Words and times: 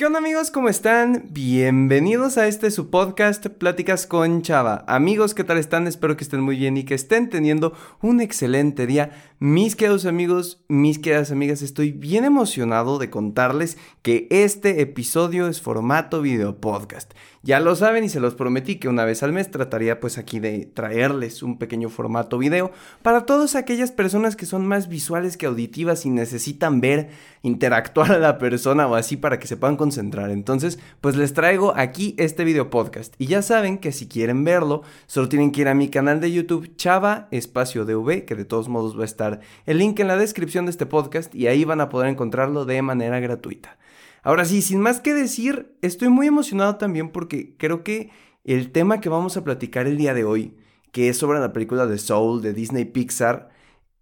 ¿Qué 0.00 0.06
onda 0.06 0.18
amigos? 0.20 0.50
¿Cómo 0.50 0.70
están? 0.70 1.26
Bienvenidos 1.28 2.38
a 2.38 2.46
este 2.46 2.70
su 2.70 2.88
podcast 2.88 3.48
Pláticas 3.48 4.06
con 4.06 4.40
Chava. 4.40 4.82
Amigos, 4.88 5.34
¿qué 5.34 5.44
tal 5.44 5.58
están? 5.58 5.86
Espero 5.86 6.16
que 6.16 6.24
estén 6.24 6.40
muy 6.40 6.56
bien 6.56 6.78
y 6.78 6.84
que 6.84 6.94
estén 6.94 7.28
teniendo 7.28 7.74
un 8.00 8.22
excelente 8.22 8.86
día. 8.86 9.10
Mis 9.40 9.76
queridos 9.76 10.06
amigos, 10.06 10.64
mis 10.68 10.98
queridas 10.98 11.32
amigas, 11.32 11.60
estoy 11.60 11.92
bien 11.92 12.24
emocionado 12.24 12.98
de 12.98 13.10
contarles 13.10 13.76
que 14.00 14.26
este 14.30 14.80
episodio 14.80 15.48
es 15.48 15.60
formato 15.60 16.22
video 16.22 16.62
podcast. 16.62 17.12
Ya 17.42 17.58
lo 17.58 17.74
saben 17.74 18.04
y 18.04 18.10
se 18.10 18.20
los 18.20 18.34
prometí 18.34 18.76
que 18.76 18.88
una 18.88 19.06
vez 19.06 19.22
al 19.22 19.32
mes 19.32 19.50
trataría 19.50 19.98
pues 19.98 20.18
aquí 20.18 20.40
de 20.40 20.66
traerles 20.66 21.42
un 21.42 21.58
pequeño 21.58 21.88
formato 21.88 22.36
video 22.36 22.70
para 23.00 23.24
todas 23.24 23.54
aquellas 23.54 23.92
personas 23.92 24.36
que 24.36 24.44
son 24.44 24.66
más 24.66 24.88
visuales 24.88 25.38
que 25.38 25.46
auditivas 25.46 26.04
y 26.04 26.10
necesitan 26.10 26.82
ver, 26.82 27.08
interactuar 27.42 28.12
a 28.12 28.18
la 28.18 28.36
persona 28.36 28.86
o 28.86 28.94
así 28.94 29.16
para 29.16 29.38
que 29.38 29.46
se 29.46 29.56
puedan 29.56 29.76
concentrar. 29.90 30.30
Entonces 30.30 30.78
pues 31.00 31.16
les 31.16 31.34
traigo 31.34 31.72
aquí 31.76 32.14
este 32.16 32.44
video 32.44 32.70
podcast 32.70 33.12
y 33.18 33.26
ya 33.26 33.42
saben 33.42 33.78
que 33.78 33.90
si 33.90 34.06
quieren 34.06 34.44
verlo 34.44 34.82
solo 35.06 35.28
tienen 35.28 35.50
que 35.50 35.62
ir 35.62 35.68
a 35.68 35.74
mi 35.74 35.88
canal 35.88 36.20
de 36.20 36.30
YouTube 36.30 36.76
Chava 36.76 37.26
Espacio 37.32 37.84
DV 37.84 38.24
que 38.24 38.36
de 38.36 38.44
todos 38.44 38.68
modos 38.68 38.96
va 38.96 39.02
a 39.02 39.06
estar 39.06 39.40
el 39.66 39.78
link 39.78 39.98
en 39.98 40.06
la 40.06 40.16
descripción 40.16 40.66
de 40.66 40.70
este 40.70 40.86
podcast 40.86 41.34
y 41.34 41.48
ahí 41.48 41.64
van 41.64 41.80
a 41.80 41.88
poder 41.88 42.08
encontrarlo 42.08 42.64
de 42.66 42.80
manera 42.82 43.18
gratuita. 43.18 43.78
Ahora 44.22 44.44
sí, 44.44 44.62
sin 44.62 44.80
más 44.80 45.00
que 45.00 45.12
decir, 45.12 45.74
estoy 45.82 46.08
muy 46.08 46.28
emocionado 46.28 46.76
también 46.76 47.10
porque 47.10 47.56
creo 47.56 47.82
que 47.82 48.10
el 48.44 48.70
tema 48.70 49.00
que 49.00 49.08
vamos 49.08 49.36
a 49.36 49.42
platicar 49.42 49.88
el 49.88 49.96
día 49.96 50.14
de 50.14 50.22
hoy, 50.22 50.56
que 50.92 51.08
es 51.08 51.16
sobre 51.16 51.40
la 51.40 51.52
película 51.52 51.86
de 51.86 51.98
Soul 51.98 52.42
de 52.42 52.52
Disney 52.52 52.84
Pixar, 52.84 53.48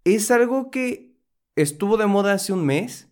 es 0.03 0.29
algo 0.29 0.69
que 0.69 1.15
estuvo 1.55 1.97
de 1.97 2.05
moda 2.05 2.33
hace 2.33 2.53
un 2.53 2.65
mes 2.65 3.08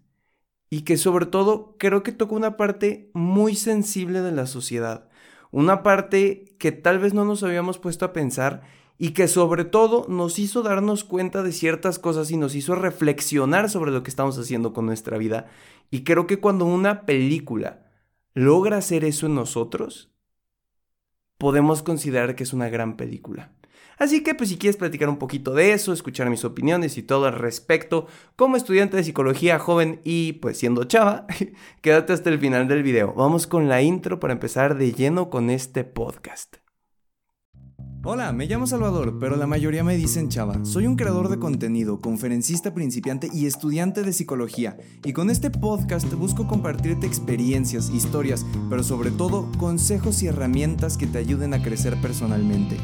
y 0.70 0.82
que 0.82 0.98
sobre 0.98 1.26
todo 1.26 1.76
creo 1.78 2.04
que 2.04 2.12
toca 2.12 2.36
una 2.36 2.58
parte 2.58 3.10
muy 3.14 3.56
sensible 3.56 4.22
de 4.22 4.32
la 4.32 4.48
sociedad, 4.48 5.10
una 5.52 5.84
parte 5.84 6.56
que 6.60 6.72
tal 6.72 7.00
vez 7.00 7.14
no 7.14 7.26
nos 7.26 7.44
habíamos 7.44 7.78
puesto 7.78 8.06
a 8.06 8.14
pensar 8.14 8.64
y 8.98 9.12
que 9.12 9.28
sobre 9.28 9.64
todo 9.64 10.06
nos 10.10 10.40
hizo 10.40 10.64
darnos 10.64 11.04
cuenta 11.04 11.44
de 11.44 11.52
ciertas 11.52 12.00
cosas 12.00 12.32
y 12.32 12.38
nos 12.38 12.56
hizo 12.56 12.76
reflexionar 12.76 13.70
sobre 13.70 13.92
lo 13.92 14.04
que 14.04 14.10
estamos 14.10 14.38
haciendo 14.40 14.74
con 14.74 14.86
nuestra 14.86 15.18
vida. 15.18 15.48
Y 15.92 16.04
creo 16.04 16.28
que 16.28 16.40
cuando 16.40 16.66
una 16.66 17.06
película 17.06 17.86
logra 18.34 18.78
hacer 18.78 19.06
eso 19.06 19.28
en 19.28 19.36
nosotros, 19.36 20.12
podemos 21.38 21.84
considerar 21.84 22.36
que 22.36 22.44
es 22.44 22.54
una 22.54 22.70
gran 22.70 22.98
película. 22.98 23.52
Así 23.98 24.22
que 24.22 24.36
pues 24.36 24.50
si 24.50 24.58
quieres 24.58 24.78
platicar 24.78 25.10
un 25.10 25.18
poquito 25.18 25.54
de 25.54 25.74
eso, 25.74 25.92
escuchar 25.92 26.30
mis 26.30 26.46
opiniones 26.46 26.98
y 26.98 27.04
todo 27.04 27.26
al 27.26 27.34
respecto, 27.34 28.08
como 28.36 28.56
estudiante 28.56 28.98
de 28.98 29.04
psicología 29.04 29.60
joven 29.60 30.02
y 30.04 30.34
pues 30.34 30.58
siendo 30.58 30.84
chava, 30.84 31.26
quédate 31.82 32.14
hasta 32.14 32.30
el 32.30 32.40
final 32.40 32.68
del 32.68 32.84
video. 32.84 33.14
Vamos 33.14 33.48
con 33.48 33.68
la 33.68 33.82
intro 33.82 34.20
para 34.20 34.34
empezar 34.34 34.78
de 34.78 34.94
lleno 34.94 35.30
con 35.30 35.50
este 35.50 35.84
podcast. 35.84 36.58
Hola, 38.04 38.32
me 38.32 38.46
llamo 38.46 38.68
Salvador, 38.68 39.18
pero 39.20 39.36
la 39.36 39.48
mayoría 39.48 39.84
me 39.84 39.98
dicen 39.98 40.30
Chava. 40.30 40.64
Soy 40.64 40.88
un 40.88 40.96
creador 40.96 41.28
de 41.28 41.40
contenido, 41.40 42.00
conferencista 42.00 42.74
principiante 42.74 43.28
y 43.34 43.48
estudiante 43.48 44.04
de 44.04 44.14
psicología. 44.14 44.78
Y 45.04 45.12
con 45.12 45.30
este 45.30 45.50
podcast 45.50 46.10
busco 46.14 46.48
compartirte 46.48 47.06
experiencias, 47.06 47.90
historias, 47.90 48.46
pero 48.70 48.84
sobre 48.84 49.12
todo 49.12 49.52
consejos 49.58 50.24
y 50.24 50.28
herramientas 50.28 50.96
que 50.96 51.08
te 51.08 51.18
ayuden 51.18 51.54
a 51.54 51.62
crecer 51.62 52.00
personalmente. 52.00 52.78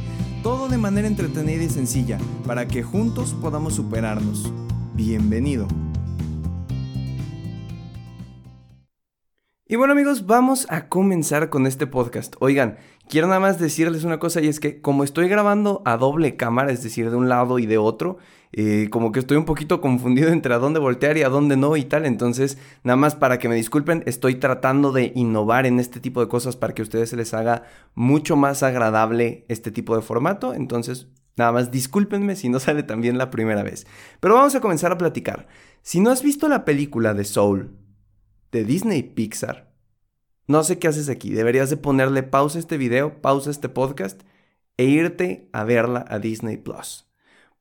Todo 0.43 0.67
de 0.67 0.77
manera 0.77 1.07
entretenida 1.07 1.63
y 1.63 1.69
sencilla, 1.69 2.17
para 2.45 2.67
que 2.67 2.83
juntos 2.83 3.33
podamos 3.33 3.75
superarnos. 3.75 4.51
Bienvenido. 4.93 5.69
Y 9.65 9.77
bueno 9.77 9.93
amigos, 9.93 10.25
vamos 10.25 10.67
a 10.69 10.89
comenzar 10.89 11.49
con 11.49 11.65
este 11.65 11.87
podcast. 11.87 12.35
Oigan, 12.41 12.77
quiero 13.09 13.27
nada 13.27 13.39
más 13.39 13.59
decirles 13.59 14.03
una 14.03 14.19
cosa 14.19 14.41
y 14.41 14.47
es 14.47 14.59
que 14.59 14.81
como 14.81 15.03
estoy 15.03 15.27
grabando 15.27 15.81
a 15.85 15.97
doble 15.97 16.35
cámara, 16.35 16.71
es 16.71 16.83
decir, 16.83 17.09
de 17.09 17.15
un 17.15 17.29
lado 17.29 17.59
y 17.59 17.65
de 17.65 17.77
otro, 17.77 18.17
eh, 18.55 18.87
como 18.91 19.11
que 19.11 19.19
estoy 19.19 19.37
un 19.37 19.45
poquito 19.45 19.81
confundido 19.81 20.29
entre 20.29 20.53
a 20.53 20.59
dónde 20.59 20.79
voltear 20.79 21.17
y 21.17 21.23
a 21.23 21.29
dónde 21.29 21.57
no 21.57 21.75
y 21.75 21.83
tal. 21.83 22.05
Entonces, 22.05 22.57
nada 22.83 22.97
más 22.97 23.15
para 23.15 23.39
que 23.39 23.49
me 23.49 23.55
disculpen, 23.55 24.03
estoy 24.05 24.35
tratando 24.35 24.91
de 24.91 25.11
innovar 25.15 25.65
en 25.65 25.79
este 25.79 25.99
tipo 25.99 26.21
de 26.21 26.27
cosas 26.27 26.55
para 26.55 26.73
que 26.73 26.81
a 26.81 26.83
ustedes 26.83 27.09
se 27.09 27.17
les 27.17 27.33
haga 27.33 27.63
mucho 27.95 28.35
más 28.35 28.63
agradable 28.63 29.45
este 29.49 29.71
tipo 29.71 29.95
de 29.95 30.01
formato. 30.01 30.53
Entonces, 30.53 31.07
nada 31.35 31.51
más 31.51 31.71
discúlpenme 31.71 32.35
si 32.35 32.49
no 32.49 32.59
sale 32.61 32.83
tan 32.83 33.01
bien 33.01 33.17
la 33.17 33.31
primera 33.31 33.63
vez. 33.63 33.87
Pero 34.19 34.35
vamos 34.35 34.55
a 34.55 34.61
comenzar 34.61 34.91
a 34.91 34.97
platicar. 34.97 35.47
Si 35.81 35.99
no 35.99 36.11
has 36.11 36.23
visto 36.23 36.47
la 36.47 36.63
película 36.63 37.13
de 37.13 37.25
Soul, 37.25 37.75
de 38.51 38.63
Disney 38.63 39.03
Pixar. 39.03 39.72
No 40.47 40.63
sé 40.63 40.79
qué 40.79 40.87
haces 40.87 41.09
aquí. 41.09 41.31
Deberías 41.31 41.69
de 41.69 41.77
ponerle 41.77 42.23
pausa 42.23 42.57
a 42.57 42.61
este 42.61 42.77
video, 42.77 43.21
pausa 43.21 43.49
a 43.49 43.51
este 43.51 43.69
podcast 43.69 44.21
e 44.77 44.85
irte 44.85 45.49
a 45.53 45.63
verla 45.63 46.05
a 46.07 46.19
Disney 46.19 46.57
Plus. 46.57 47.07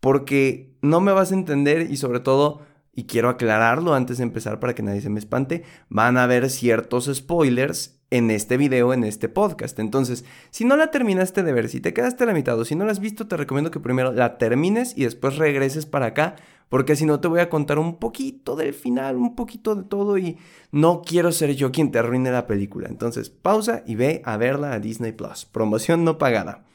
Porque 0.01 0.77
no 0.83 1.01
me 1.01 1.13
vas 1.13 1.31
a 1.31 1.37
entender 1.37 1.91
y 1.91 1.97
sobre 1.97 2.21
todo, 2.21 2.63
y 2.93 3.05
quiero 3.05 3.29
aclararlo 3.29 3.95
antes 3.95 4.19
de 4.19 4.25
empezar 4.25 4.59
para 4.59 4.75
que 4.75 4.83
nadie 4.83 5.01
se 5.01 5.11
me 5.11 5.21
espante, 5.21 5.65
van 5.89 6.17
a 6.17 6.25
haber 6.25 6.51
ciertos 6.51 7.11
spoilers 7.13 8.02
en 8.13 8.31
este 8.31 8.59
video, 8.59 8.93
en 8.93 9.05
este 9.05 9.31
podcast. 9.31 9.79
Entonces, 9.79 10.27
si 10.51 10.67
no 10.67 10.77
la 10.77 10.91
terminaste 10.91 11.43
de 11.43 11.53
ver, 11.55 11.71
si 11.71 11.81
te 11.81 11.95
quedaste 11.95 12.25
a 12.25 12.27
la 12.27 12.35
mitad 12.35 12.61
o 12.61 12.65
si 12.67 12.77
no 12.77 12.85
la 12.85 12.93
has 12.93 13.01
visto, 13.01 13.27
te 13.27 13.39
recomiendo 13.39 13.71
que 13.71 13.81
primero 13.81 14.13
la 14.13 14.37
termines 14.37 14.93
y 14.99 15.05
después 15.05 15.37
regreses 15.37 15.87
para 15.87 16.07
acá, 16.07 16.37
porque 16.69 16.95
si 16.95 17.07
no 17.07 17.21
te 17.21 17.29
voy 17.29 17.41
a 17.41 17.49
contar 17.49 17.79
un 17.79 17.97
poquito 17.97 18.55
del 18.55 18.75
final, 18.75 19.17
un 19.17 19.35
poquito 19.35 19.75
de 19.75 19.85
todo 19.85 20.19
y 20.19 20.37
no 20.73 21.01
quiero 21.01 21.33
ser 21.33 21.55
yo 21.55 21.73
quien 21.73 21.91
te 21.91 22.01
arruine 22.01 22.31
la 22.31 22.47
película. 22.47 22.89
Entonces, 22.89 23.31
pausa 23.31 23.83
y 23.87 23.95
ve 23.95 24.21
a 24.27 24.37
verla 24.37 24.75
a 24.75 24.79
Disney 24.79 25.13
Plus. 25.13 25.47
Promoción 25.47 26.05
no 26.05 26.19
pagada. 26.19 26.67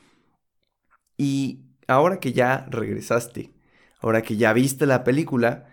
Y 1.17 1.65
ahora 1.87 2.19
que 2.19 2.33
ya 2.33 2.65
regresaste, 2.71 3.53
ahora 4.01 4.23
que 4.23 4.37
ya 4.37 4.53
viste 4.53 4.87
la 4.87 5.03
película, 5.03 5.66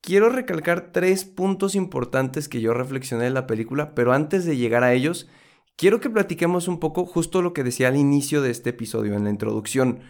quiero 0.00 0.28
recalcar 0.28 0.90
tres 0.92 1.24
puntos 1.24 1.74
importantes 1.74 2.48
que 2.48 2.60
yo 2.60 2.74
reflexioné 2.74 3.26
en 3.26 3.34
la 3.34 3.46
película, 3.46 3.94
pero 3.94 4.12
antes 4.12 4.44
de 4.44 4.56
llegar 4.56 4.84
a 4.84 4.92
ellos, 4.92 5.28
quiero 5.76 6.00
que 6.00 6.10
platiquemos 6.10 6.68
un 6.68 6.80
poco 6.80 7.06
justo 7.06 7.42
lo 7.42 7.52
que 7.52 7.64
decía 7.64 7.88
al 7.88 7.96
inicio 7.96 8.42
de 8.42 8.50
este 8.50 8.70
episodio, 8.70 9.14
en 9.14 9.24
la 9.24 9.30
introducción. 9.30 10.00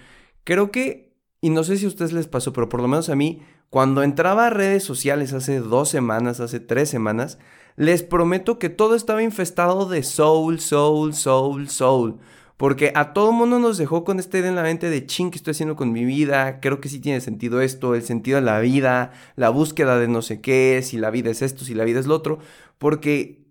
Creo 0.45 0.71
que, 0.71 1.15
y 1.41 1.51
no 1.51 1.65
sé 1.65 1.77
si 1.77 1.85
a 1.85 1.89
ustedes 1.89 2.13
les 2.13 2.27
pasó, 2.27 2.53
pero 2.53 2.69
por 2.69 2.81
lo 2.81 2.89
menos 2.89 3.09
a 3.09 3.17
mí, 3.17 3.43
cuando 3.71 4.03
entraba 4.03 4.47
a 4.47 4.51
redes 4.51 4.83
sociales 4.83 5.33
hace 5.35 5.61
dos 5.61 5.91
semanas, 5.91 6.41
hace 6.41 6.59
tres 6.59 6.89
semanas, 6.89 7.39
les 7.77 8.03
prometo 8.03 8.59
que 8.59 8.71
todo 8.71 8.95
estaba 8.95 9.23
infestado 9.23 9.89
de 9.89 10.03
soul, 10.03 10.59
soul, 10.59 11.15
soul, 11.15 11.69
soul. 11.69 12.19
Porque 12.59 12.91
a 12.97 13.13
todo 13.13 13.31
mundo 13.31 13.61
nos 13.61 13.79
dejó 13.79 14.03
con 14.03 14.19
esta 14.19 14.37
idea 14.37 14.51
en 14.51 14.57
la 14.57 14.65
mente 14.65 14.91
de 14.91 15.07
ching, 15.07 15.31
¿qué 15.31 15.39
estoy 15.39 15.53
haciendo 15.53 15.77
con 15.77 15.93
mi 15.93 16.05
vida? 16.05 16.59
Creo 16.61 16.81
que 16.81 16.89
sí 16.89 16.99
tiene 16.99 17.21
sentido 17.21 17.61
esto, 17.61 17.95
el 17.95 18.03
sentido 18.03 18.41
de 18.41 18.45
la 18.45 18.59
vida, 18.59 19.13
la 19.37 19.49
búsqueda 19.49 19.97
de 19.97 20.09
no 20.09 20.23
sé 20.23 20.41
qué, 20.41 20.81
si 20.83 20.99
la 20.99 21.11
vida 21.11 21.31
es 21.31 21.41
esto, 21.41 21.65
si 21.65 21.75
la 21.75 21.85
vida 21.85 22.01
es 22.01 22.07
lo 22.07 22.17
otro. 22.17 22.41
Porque 22.79 23.47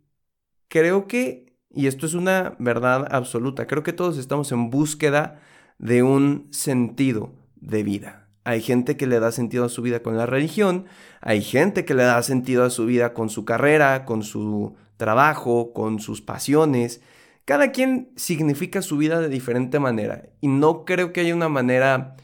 creo 0.68 1.08
que, 1.08 1.56
y 1.74 1.88
esto 1.88 2.06
es 2.06 2.16
una 2.16 2.58
verdad 2.60 3.08
absoluta, 3.10 3.66
creo 3.66 3.82
que 3.82 3.94
todos 3.94 4.18
estamos 4.18 4.52
en 4.52 4.70
búsqueda 4.70 5.40
de 5.80 6.04
un 6.04 6.50
sentido 6.52 7.32
de 7.56 7.84
vida. 7.84 8.28
Hay 8.44 8.62
gente 8.62 8.98
que 8.98 9.08
le 9.08 9.22
da 9.22 9.32
sentido 9.32 9.64
a 9.64 9.70
su 9.70 9.82
vida 9.82 10.02
con 10.02 10.18
la 10.18 10.26
religión, 10.26 10.86
hay 11.22 11.42
gente 11.42 11.86
que 11.86 11.94
le 11.94 12.04
da 12.04 12.22
sentido 12.24 12.66
a 12.66 12.70
su 12.70 12.86
vida 12.86 13.14
con 13.14 13.30
su 13.30 13.46
carrera, 13.46 14.04
con 14.04 14.22
su 14.24 14.76
trabajo, 14.98 15.72
con 15.72 16.00
sus 16.00 16.22
pasiones. 16.22 17.00
Cada 17.48 17.72
quien 17.72 18.12
significa 18.18 18.82
su 18.82 18.98
vida 18.98 19.22
de 19.22 19.30
diferente 19.30 19.80
manera 19.80 20.26
y 20.42 20.50
no 20.50 20.84
creo 20.84 21.14
que 21.14 21.22
haya 21.22 21.34
una 21.34 21.48
manera 21.48 22.18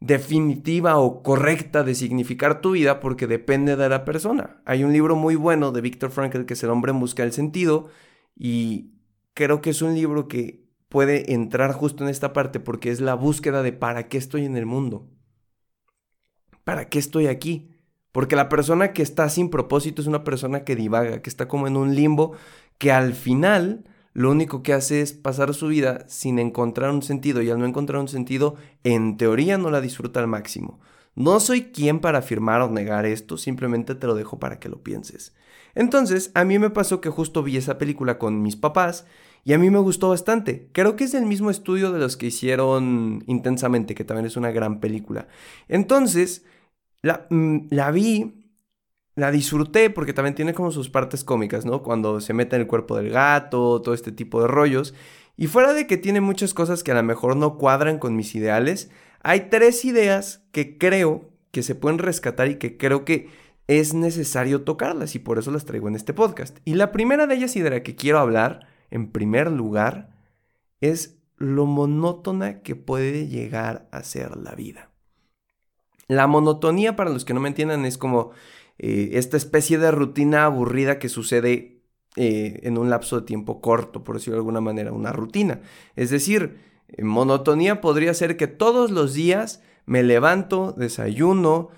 definitiva 0.00 0.96
o 0.96 1.22
correcta 1.22 1.84
de 1.84 1.94
significar 1.94 2.62
tu 2.62 2.70
vida 2.70 3.00
porque 3.00 3.26
depende 3.26 3.76
de 3.76 3.86
la 3.86 4.06
persona. 4.06 4.62
Hay 4.64 4.82
un 4.82 4.94
libro 4.94 5.14
muy 5.14 5.34
bueno 5.34 5.72
de 5.72 5.82
Viktor 5.82 6.10
Frankl 6.10 6.46
que 6.46 6.54
es 6.54 6.62
El 6.62 6.70
hombre 6.70 6.92
busca 6.92 7.22
del 7.22 7.34
sentido 7.34 7.90
y 8.34 8.94
creo 9.34 9.60
que 9.60 9.68
es 9.68 9.82
un 9.82 9.92
libro 9.92 10.26
que 10.26 10.64
puede 10.88 11.34
entrar 11.34 11.74
justo 11.74 12.02
en 12.02 12.08
esta 12.08 12.32
parte 12.32 12.60
porque 12.60 12.90
es 12.90 13.02
la 13.02 13.12
búsqueda 13.12 13.62
de 13.62 13.74
para 13.74 14.08
qué 14.08 14.16
estoy 14.16 14.46
en 14.46 14.56
el 14.56 14.64
mundo. 14.64 15.06
¿Para 16.64 16.88
qué 16.88 16.98
estoy 16.98 17.26
aquí? 17.26 17.74
Porque 18.10 18.36
la 18.36 18.48
persona 18.48 18.94
que 18.94 19.02
está 19.02 19.28
sin 19.28 19.50
propósito 19.50 20.00
es 20.00 20.08
una 20.08 20.24
persona 20.24 20.64
que 20.64 20.76
divaga, 20.76 21.20
que 21.20 21.28
está 21.28 21.46
como 21.46 21.66
en 21.66 21.76
un 21.76 21.94
limbo, 21.94 22.32
que 22.78 22.90
al 22.90 23.12
final 23.12 23.84
lo 24.14 24.30
único 24.30 24.62
que 24.62 24.72
hace 24.72 25.00
es 25.00 25.12
pasar 25.12 25.52
su 25.54 25.66
vida 25.66 26.04
sin 26.08 26.38
encontrar 26.38 26.90
un 26.90 27.02
sentido 27.02 27.42
y 27.42 27.50
al 27.50 27.58
no 27.58 27.66
encontrar 27.66 28.00
un 28.00 28.08
sentido, 28.08 28.54
en 28.84 29.16
teoría 29.16 29.58
no 29.58 29.70
la 29.70 29.80
disfruta 29.80 30.20
al 30.20 30.28
máximo. 30.28 30.80
No 31.16 31.40
soy 31.40 31.64
quien 31.72 31.98
para 31.98 32.18
afirmar 32.18 32.60
o 32.62 32.70
negar 32.70 33.06
esto, 33.06 33.36
simplemente 33.36 33.96
te 33.96 34.06
lo 34.06 34.14
dejo 34.14 34.38
para 34.38 34.60
que 34.60 34.68
lo 34.68 34.82
pienses. 34.82 35.34
Entonces, 35.74 36.30
a 36.34 36.44
mí 36.44 36.60
me 36.60 36.70
pasó 36.70 37.00
que 37.00 37.10
justo 37.10 37.42
vi 37.42 37.56
esa 37.56 37.76
película 37.76 38.18
con 38.18 38.40
mis 38.40 38.54
papás 38.54 39.04
y 39.42 39.52
a 39.52 39.58
mí 39.58 39.68
me 39.68 39.80
gustó 39.80 40.10
bastante. 40.10 40.68
Creo 40.72 40.94
que 40.94 41.04
es 41.04 41.14
el 41.14 41.26
mismo 41.26 41.50
estudio 41.50 41.90
de 41.90 41.98
los 41.98 42.16
que 42.16 42.26
hicieron 42.26 43.24
Intensamente, 43.26 43.96
que 43.96 44.04
también 44.04 44.26
es 44.26 44.36
una 44.36 44.52
gran 44.52 44.78
película. 44.78 45.26
Entonces, 45.68 46.44
la, 47.02 47.26
mm, 47.30 47.66
la 47.70 47.90
vi 47.90 48.43
la 49.14 49.30
disfruté 49.30 49.90
porque 49.90 50.12
también 50.12 50.34
tiene 50.34 50.54
como 50.54 50.70
sus 50.70 50.90
partes 50.90 51.24
cómicas, 51.24 51.64
¿no? 51.64 51.82
Cuando 51.82 52.20
se 52.20 52.34
mete 52.34 52.56
en 52.56 52.62
el 52.62 52.68
cuerpo 52.68 52.96
del 52.96 53.10
gato, 53.10 53.80
todo 53.82 53.94
este 53.94 54.12
tipo 54.12 54.40
de 54.40 54.48
rollos. 54.48 54.94
Y 55.36 55.46
fuera 55.46 55.72
de 55.72 55.86
que 55.86 55.96
tiene 55.96 56.20
muchas 56.20 56.54
cosas 56.54 56.82
que 56.82 56.92
a 56.92 56.94
lo 56.94 57.02
mejor 57.02 57.36
no 57.36 57.56
cuadran 57.56 57.98
con 57.98 58.16
mis 58.16 58.34
ideales, 58.34 58.90
hay 59.22 59.48
tres 59.50 59.84
ideas 59.84 60.44
que 60.52 60.78
creo 60.78 61.30
que 61.50 61.62
se 61.62 61.74
pueden 61.74 61.98
rescatar 61.98 62.48
y 62.48 62.56
que 62.56 62.76
creo 62.76 63.04
que 63.04 63.28
es 63.66 63.94
necesario 63.94 64.62
tocarlas 64.62 65.14
y 65.14 65.18
por 65.18 65.38
eso 65.38 65.50
las 65.50 65.64
traigo 65.64 65.88
en 65.88 65.96
este 65.96 66.12
podcast. 66.12 66.58
Y 66.64 66.74
la 66.74 66.92
primera 66.92 67.26
de 67.26 67.34
ellas 67.36 67.56
y 67.56 67.62
de 67.62 67.70
la 67.70 67.82
que 67.82 67.96
quiero 67.96 68.18
hablar, 68.18 68.66
en 68.90 69.10
primer 69.10 69.50
lugar, 69.50 70.10
es 70.80 71.18
lo 71.36 71.66
monótona 71.66 72.62
que 72.62 72.76
puede 72.76 73.28
llegar 73.28 73.88
a 73.90 74.02
ser 74.02 74.36
la 74.36 74.54
vida. 74.54 74.90
La 76.06 76.26
monotonía, 76.26 76.96
para 76.96 77.10
los 77.10 77.24
que 77.24 77.32
no 77.32 77.40
me 77.40 77.48
entiendan, 77.48 77.86
es 77.86 77.96
como 77.96 78.32
eh, 78.78 79.10
esta 79.14 79.36
especie 79.36 79.78
de 79.78 79.90
rutina 79.90 80.44
aburrida 80.44 80.98
que 80.98 81.08
sucede 81.08 81.82
eh, 82.16 82.60
en 82.62 82.78
un 82.78 82.90
lapso 82.90 83.20
de 83.20 83.26
tiempo 83.26 83.60
corto, 83.60 84.04
por 84.04 84.16
decirlo 84.16 84.34
de 84.36 84.40
alguna 84.40 84.60
manera, 84.60 84.92
una 84.92 85.12
rutina. 85.12 85.60
Es 85.96 86.10
decir, 86.10 86.58
eh, 86.88 87.04
monotonía 87.04 87.80
podría 87.80 88.14
ser 88.14 88.36
que 88.36 88.46
todos 88.46 88.90
los 88.90 89.14
días 89.14 89.62
me 89.86 90.02
levanto, 90.02 90.72
desayuno, 90.72 91.70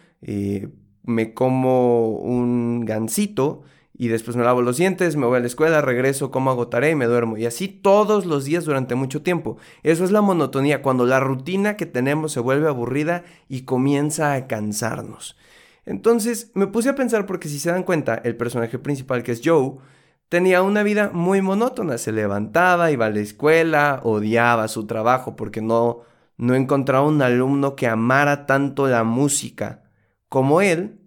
me 1.03 1.35
como 1.35 2.11
un 2.11 2.85
gansito 2.85 3.63
y 3.99 4.09
después 4.09 4.37
me 4.37 4.45
lavo 4.45 4.61
los 4.61 4.77
dientes, 4.77 5.17
me 5.17 5.27
voy 5.27 5.39
a 5.39 5.41
la 5.41 5.47
escuela, 5.47 5.81
regreso, 5.81 6.31
como 6.31 6.51
agotaré 6.51 6.91
y 6.91 6.95
me 6.95 7.07
duermo. 7.07 7.37
Y 7.37 7.47
así 7.47 7.69
todos 7.69 8.27
los 8.27 8.45
días 8.45 8.65
durante 8.65 8.95
mucho 8.95 9.23
tiempo. 9.23 9.57
Eso 9.83 10.05
es 10.05 10.11
la 10.11 10.21
monotonía, 10.21 10.83
cuando 10.83 11.07
la 11.07 11.21
rutina 11.21 11.77
que 11.77 11.87
tenemos 11.87 12.33
se 12.33 12.41
vuelve 12.41 12.69
aburrida 12.69 13.25
y 13.49 13.63
comienza 13.63 14.35
a 14.35 14.47
cansarnos. 14.47 15.37
Entonces 15.87 16.51
me 16.55 16.67
puse 16.67 16.91
a 16.91 16.97
pensar 16.97 17.27
porque 17.27 17.49
si 17.49 17.59
se 17.59 17.71
dan 17.71 17.85
cuenta, 17.85 18.17
el 18.17 18.37
personaje 18.37 18.79
principal 18.79 19.23
que 19.23 19.33
es 19.33 19.41
Joe 19.43 19.77
tenía 20.29 20.63
una 20.63 20.83
vida 20.83 21.11
muy 21.13 21.41
monótona. 21.41 21.97
Se 21.97 22.13
levantaba, 22.13 22.91
iba 22.91 23.07
a 23.07 23.11
la 23.11 23.21
escuela, 23.21 24.01
odiaba 24.03 24.69
su 24.69 24.87
trabajo 24.87 25.37
porque 25.37 25.63
no, 25.63 26.01
no 26.37 26.55
encontraba 26.55 27.07
un 27.07 27.23
alumno 27.23 27.77
que 27.77 27.87
amara 27.87 28.47
tanto 28.47 28.89
la 28.89 29.05
música 29.05 29.85
como 30.29 30.61
él. 30.61 31.01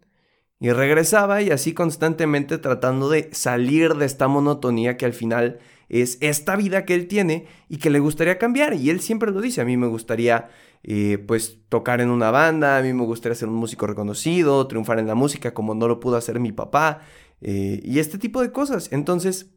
Y 0.62 0.72
regresaba 0.72 1.42
y 1.42 1.52
así 1.52 1.74
constantemente 1.74 2.58
tratando 2.58 3.10
de 3.10 3.30
salir 3.34 3.96
de 3.96 4.06
esta 4.06 4.28
monotonía 4.28 4.98
que 4.98 5.06
al 5.06 5.14
final 5.14 5.60
es 5.90 6.18
esta 6.22 6.56
vida 6.56 6.86
que 6.86 6.94
él 6.96 7.08
tiene 7.08 7.48
y 7.68 7.78
que 7.78 7.90
le 7.90 8.00
gustaría 8.00 8.38
cambiar. 8.38 8.76
Y 8.76 8.90
él 8.90 9.02
siempre 9.02 9.32
lo 9.32 9.42
dice, 9.42 9.62
a 9.62 9.66
mí 9.66 9.76
me 9.76 9.88
gustaría 9.88 10.50
eh, 10.84 11.18
pues 11.28 11.58
tocar 11.68 12.00
en 12.00 12.10
una 12.10 12.32
banda, 12.32 12.78
a 12.78 12.82
mí 12.82 12.94
me 12.94 13.04
gustaría 13.04 13.36
ser 13.36 13.50
un 13.50 13.56
músico 13.56 13.88
reconocido, 13.88 14.66
triunfar 14.68 15.00
en 15.00 15.08
la 15.08 15.16
música 15.16 15.54
como 15.54 15.76
no 15.76 15.88
lo 15.88 16.00
pudo 16.00 16.16
hacer 16.16 16.40
mi 16.40 16.52
papá, 16.52 17.02
eh, 17.42 17.82
y 17.84 18.00
este 18.00 18.18
tipo 18.18 18.42
de 18.42 18.52
cosas. 18.52 18.90
Entonces, 18.92 19.52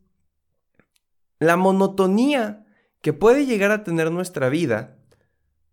la 1.39 1.57
monotonía 1.57 2.65
que 3.03 3.13
puede 3.13 3.47
llegar 3.47 3.71
a 3.71 3.85
tener 3.85 4.11
nuestra 4.11 4.49
vida, 4.49 4.97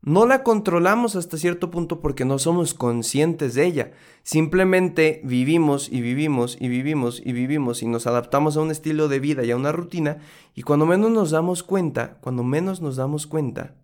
no 0.01 0.25
la 0.25 0.43
controlamos 0.43 1.15
hasta 1.15 1.37
cierto 1.37 1.69
punto 1.71 1.99
porque 1.99 2.23
no 2.23 2.39
somos 2.39 2.73
conscientes 2.73 3.53
de 3.53 3.65
ella. 3.65 3.91
Simplemente 4.23 5.21
vivimos 5.25 5.89
y 5.91 6.01
vivimos 6.01 6.57
y 6.59 6.69
vivimos 6.69 7.21
y 7.23 7.33
vivimos 7.33 7.83
y 7.83 7.87
nos 7.87 8.07
adaptamos 8.07 8.55
a 8.55 8.61
un 8.61 8.71
estilo 8.71 9.09
de 9.09 9.19
vida 9.19 9.43
y 9.43 9.51
a 9.51 9.57
una 9.57 9.71
rutina 9.71 10.19
y 10.55 10.61
cuando 10.61 10.85
menos 10.85 11.11
nos 11.11 11.31
damos 11.31 11.63
cuenta, 11.63 12.17
cuando 12.21 12.43
menos 12.43 12.81
nos 12.81 12.95
damos 12.95 13.27
cuenta, 13.27 13.75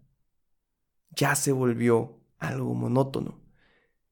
ya 1.12 1.36
se 1.36 1.52
volvió 1.52 2.20
algo 2.40 2.74
monótono. 2.74 3.40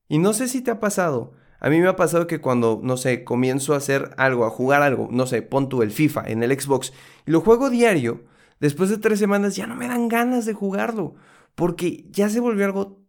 Y 0.09 0.17
no 0.17 0.33
sé 0.33 0.47
si 0.47 0.61
te 0.61 0.71
ha 0.71 0.79
pasado, 0.79 1.33
a 1.59 1.69
mí 1.69 1.79
me 1.79 1.88
ha 1.88 1.95
pasado 1.95 2.27
que 2.27 2.41
cuando, 2.41 2.81
no 2.83 2.97
sé, 2.97 3.23
comienzo 3.23 3.73
a 3.73 3.77
hacer 3.77 4.13
algo, 4.17 4.45
a 4.45 4.50
jugar 4.50 4.81
algo, 4.81 5.07
no 5.09 5.25
sé, 5.25 5.41
pon 5.41 5.69
tú 5.69 5.81
el 5.81 5.91
FIFA 5.91 6.23
en 6.27 6.44
el 6.44 6.59
Xbox 6.59 6.91
y 7.25 7.31
lo 7.31 7.39
juego 7.39 7.69
diario, 7.69 8.25
después 8.59 8.89
de 8.89 8.97
tres 8.97 9.19
semanas 9.19 9.55
ya 9.55 9.67
no 9.67 9.75
me 9.75 9.88
dan 9.88 10.09
ganas 10.09 10.45
de 10.45 10.53
jugarlo, 10.53 11.15
porque 11.55 12.07
ya 12.11 12.29
se 12.29 12.39
volvió 12.39 12.65
algo 12.65 13.05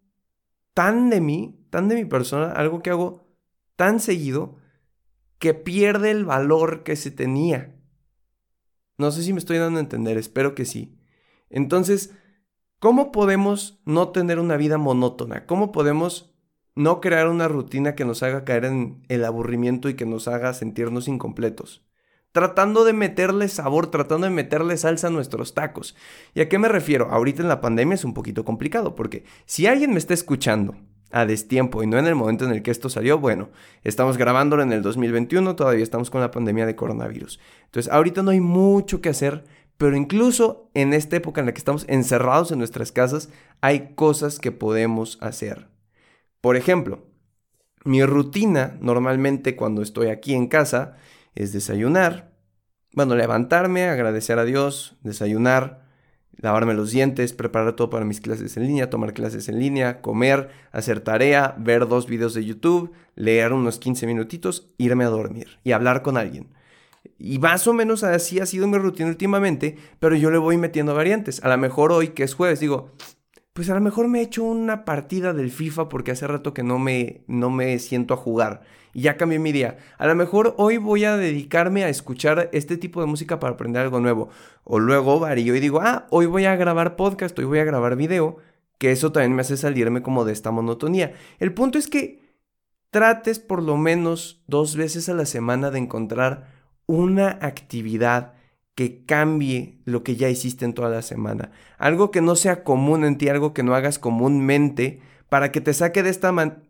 tan 0.75 1.11
de 1.11 1.20
mí, 1.20 1.67
tan 1.70 1.88
de 1.88 1.94
mi 1.96 2.05
persona, 2.05 2.52
algo 2.52 2.82
que 2.82 2.91
hago 2.91 3.29
tan 3.76 4.00
seguido, 4.00 4.56
que 5.38 5.55
pierde 5.55 6.11
el 6.11 6.25
valor 6.25 6.82
que 6.82 6.96
se 6.96 7.11
tenía. 7.11 7.76
No 8.99 9.11
sé 9.11 9.23
si 9.23 9.32
me 9.32 9.38
estoy 9.38 9.58
dando 9.58 9.79
a 9.79 9.82
entender, 9.82 10.17
espero 10.19 10.55
que 10.55 10.64
sí. 10.64 10.99
Entonces, 11.50 12.14
¿Cómo 12.85 13.12
podemos 13.12 13.81
no 13.87 14.11
tener 14.11 14.38
una 14.38 14.58
vida 14.58 14.76
monótona? 14.76 15.46
¿Cómo 15.46 15.73
podemos 15.73 16.35
no 16.75 17.00
crear 17.00 17.29
una 17.29 17.49
rutina 17.49 17.94
que 17.94 18.05
nos 18.05 18.23
haga 18.23 18.44
caer 18.44 18.67
en 18.67 19.06
el 19.08 19.25
aburrimiento 19.25 19.88
y 19.88 19.94
que 19.94 20.05
nos 20.05 20.29
haga 20.29 20.52
sentirnos 20.52 21.08
incompletos? 21.08 21.82
Tratando 22.35 22.85
de 22.85 22.93
meterle 22.93 23.47
sabor, 23.47 23.93
tratando 23.93 24.27
de 24.27 24.33
meterle 24.33 24.77
salsa 24.77 25.07
a 25.07 25.11
nuestros 25.11 25.55
tacos. 25.55 25.95
¿Y 26.35 26.41
a 26.41 26.49
qué 26.49 26.59
me 26.59 26.67
refiero? 26.67 27.09
Ahorita 27.13 27.43
en 27.43 27.49
la 27.49 27.61
pandemia 27.61 27.95
es 27.95 28.05
un 28.05 28.13
poquito 28.13 28.45
complicado 28.45 28.97
porque 28.97 29.23
si 29.47 29.69
alguien 29.69 29.93
me 29.93 29.99
está 29.99 30.15
escuchando 30.15 30.75
a 31.13 31.27
destiempo 31.27 31.85
y 31.85 31.87
no 31.87 31.97
en 31.97 32.09
el 32.09 32.17
momento 32.17 32.45
en 32.45 32.51
el 32.51 32.65
que 32.65 32.73
esto 32.73 32.89
salió, 32.89 33.21
bueno, 33.21 33.51
estamos 33.85 34.19
grabándolo 34.19 34.65
en 34.65 34.73
el 34.73 34.83
2021, 34.83 35.55
todavía 35.55 35.85
estamos 35.85 36.11
con 36.11 36.23
la 36.23 36.33
pandemia 36.33 36.67
de 36.67 36.75
coronavirus. 36.75 37.39
Entonces, 37.67 37.93
ahorita 37.93 38.25
no 38.25 38.33
hay 38.33 38.41
mucho 38.41 39.01
que 39.01 39.11
hacer, 39.11 39.45
pero 39.77 39.97
incluso 39.97 40.73
en 40.75 40.93
esta 40.93 41.15
época 41.15 41.41
en 41.41 41.47
la 41.47 41.55
que 41.55 41.59
estamos 41.59 41.85
encerrados 41.87 42.51
en 42.51 42.59
nuestras 42.59 42.91
casas, 42.91 43.31
hay 43.61 43.95
cosas 43.95 44.41
que 44.41 44.51
podemos 44.51 45.19
hacer. 45.21 45.69
Por 46.41 46.57
ejemplo, 46.57 47.07
mi 47.85 48.05
rutina 48.05 48.77
normalmente 48.81 49.55
cuando 49.55 49.83
estoy 49.83 50.09
aquí 50.09 50.35
en 50.35 50.49
casa 50.49 50.97
es 51.35 51.53
desayunar, 51.53 52.33
bueno, 52.93 53.17
levantarme, 53.17 53.85
agradecer 53.85 54.39
a 54.39 54.45
Dios, 54.45 54.97
desayunar, 55.03 55.85
lavarme 56.37 56.75
los 56.75 56.91
dientes, 56.91 57.33
preparar 57.33 57.75
todo 57.75 57.91
para 57.91 58.05
mis 58.05 58.21
clases 58.21 58.57
en 58.57 58.65
línea, 58.65 58.91
tomar 58.91 59.15
clases 59.15 59.49
en 59.49 59.59
línea, 59.59 60.01
comer, 60.01 60.51
hacer 60.73 61.01
tarea, 61.01 61.55
ver 61.59 61.89
dos 61.89 62.07
videos 62.07 62.35
de 62.35 62.45
YouTube, 62.45 62.93
leer 63.17 63.53
unos 63.53 63.79
15 63.79 64.07
minutitos, 64.07 64.69
irme 64.79 65.05
a 65.05 65.09
dormir 65.09 65.59
y 65.65 65.73
hablar 65.73 66.03
con 66.03 66.17
alguien. 66.17 66.55
Y 67.19 67.39
más 67.39 67.67
o 67.67 67.73
menos 67.73 68.03
así 68.03 68.41
ha 68.41 68.47
sido 68.47 68.67
mi 68.67 68.79
rutina 68.79 69.09
últimamente, 69.09 69.77
pero 69.99 70.17
yo 70.17 70.31
le 70.31 70.39
voy 70.39 70.57
metiendo 70.57 70.95
variantes. 70.95 71.43
A 71.45 71.49
lo 71.49 71.59
mejor 71.59 71.93
hoy, 71.93 72.09
que 72.09 72.23
es 72.25 72.35
jueves, 72.35 72.61
digo, 72.61 72.93
pues 73.55 73.71
a 73.71 73.75
lo 73.75 73.81
mejor 73.81 74.09
me 74.09 74.19
he 74.19 74.23
hecho 74.23 74.43
una 74.43 74.85
partida 74.85 75.33
del 75.33 75.49
FIFA 75.49 75.89
porque 75.89 76.11
hace 76.11 76.27
rato 76.27 76.53
que 76.53 76.65
no 76.65 76.81
me, 76.81 77.23
no 77.29 77.51
me 77.51 77.79
siento 77.79 78.12
a 78.12 78.17
jugar. 78.17 78.62
Y 78.93 79.03
ya 79.03 79.17
cambié 79.17 79.39
mi 79.39 79.53
día. 79.53 79.79
A 79.97 80.09
lo 80.09 80.17
mejor 80.17 80.55
hoy 80.59 80.77
voy 80.77 81.05
a 81.05 81.17
dedicarme 81.17 81.85
a 81.85 81.89
escuchar 81.89 82.51
este 82.53 82.77
tipo 82.77 83.01
de 83.01 83.06
música 83.06 83.39
para 83.39 83.55
aprender 83.55 83.83
algo 83.83 84.01
nuevo. 84.01 84.29
O 84.65 84.81
luego 84.81 85.20
varío 85.20 85.55
y 85.55 85.61
digo, 85.61 85.81
ah, 85.81 86.08
hoy 86.11 86.27
voy 86.27 86.46
a 86.46 86.56
grabar 86.56 86.96
podcast, 86.96 87.39
hoy 87.39 87.44
voy 87.44 87.61
a 87.61 87.65
grabar 87.65 87.94
video. 87.94 88.39
Que 88.79 88.91
eso 88.91 89.13
también 89.13 89.37
me 89.37 89.43
hace 89.43 89.56
salirme 89.56 90.03
como 90.03 90.25
de 90.25 90.32
esta 90.32 90.51
monotonía. 90.51 91.15
El 91.39 91.55
punto 91.55 91.79
es 91.79 91.87
que 91.87 92.25
trates 92.91 93.39
por 93.39 93.63
lo 93.63 93.77
menos 93.77 94.43
dos 94.49 94.75
veces 94.75 95.08
a 95.08 95.15
la 95.15 95.27
semana 95.27 95.70
de 95.70 95.79
encontrar 95.79 96.49
una 96.87 97.39
actividad 97.41 98.34
que 98.75 99.05
cambie 99.05 99.81
lo 99.85 100.03
que 100.03 100.17
ya 100.17 100.29
hiciste 100.29 100.65
en 100.65 100.75
toda 100.75 100.91
la 100.91 101.03
semana. 101.03 101.53
Algo 101.79 102.11
que 102.11 102.21
no 102.21 102.37
sea 102.37 102.65
común 102.65 103.05
en 103.05 103.19
ti, 103.19 103.29
algo 103.29 103.55
que 103.55 103.63
no 103.63 103.75
hagas 103.75 103.99
comúnmente, 103.99 105.01
para 105.29 105.53
que 105.53 105.61
te 105.61 105.75
saque 105.75 106.03
de 106.03 106.11
esta 106.11 106.33
man 106.33 106.65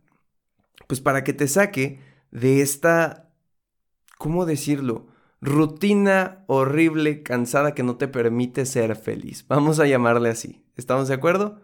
pues 0.86 1.00
para 1.00 1.24
que 1.24 1.32
te 1.32 1.48
saque 1.48 2.00
de 2.30 2.60
esta 2.60 3.30
¿cómo 4.18 4.46
decirlo? 4.46 5.08
rutina 5.40 6.44
horrible, 6.46 7.22
cansada 7.22 7.74
que 7.74 7.82
no 7.82 7.96
te 7.96 8.08
permite 8.08 8.64
ser 8.64 8.96
feliz. 8.96 9.44
Vamos 9.46 9.78
a 9.78 9.86
llamarle 9.86 10.30
así. 10.30 10.64
¿Estamos 10.74 11.08
de 11.08 11.14
acuerdo? 11.14 11.60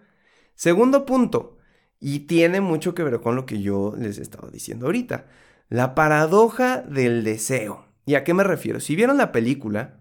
Segundo 0.55 1.07
punto, 1.07 1.57
y 1.99 2.21
tiene 2.21 2.61
mucho 2.61 2.95
que 2.95 3.03
ver 3.03 3.21
con 3.21 3.37
lo 3.37 3.47
que 3.47 3.63
yo 3.63 3.95
les 3.97 4.19
estaba 4.19 4.51
diciendo 4.51 4.85
ahorita, 4.85 5.29
la 5.71 5.95
paradoja 5.95 6.83
del 6.83 7.25
deseo. 7.25 7.87
¿Y 8.05 8.17
a 8.17 8.25
qué 8.25 8.35
me 8.35 8.45
refiero? 8.45 8.81
Si 8.81 8.97
vieron 8.97 9.17
la 9.17 9.33
película, 9.33 10.00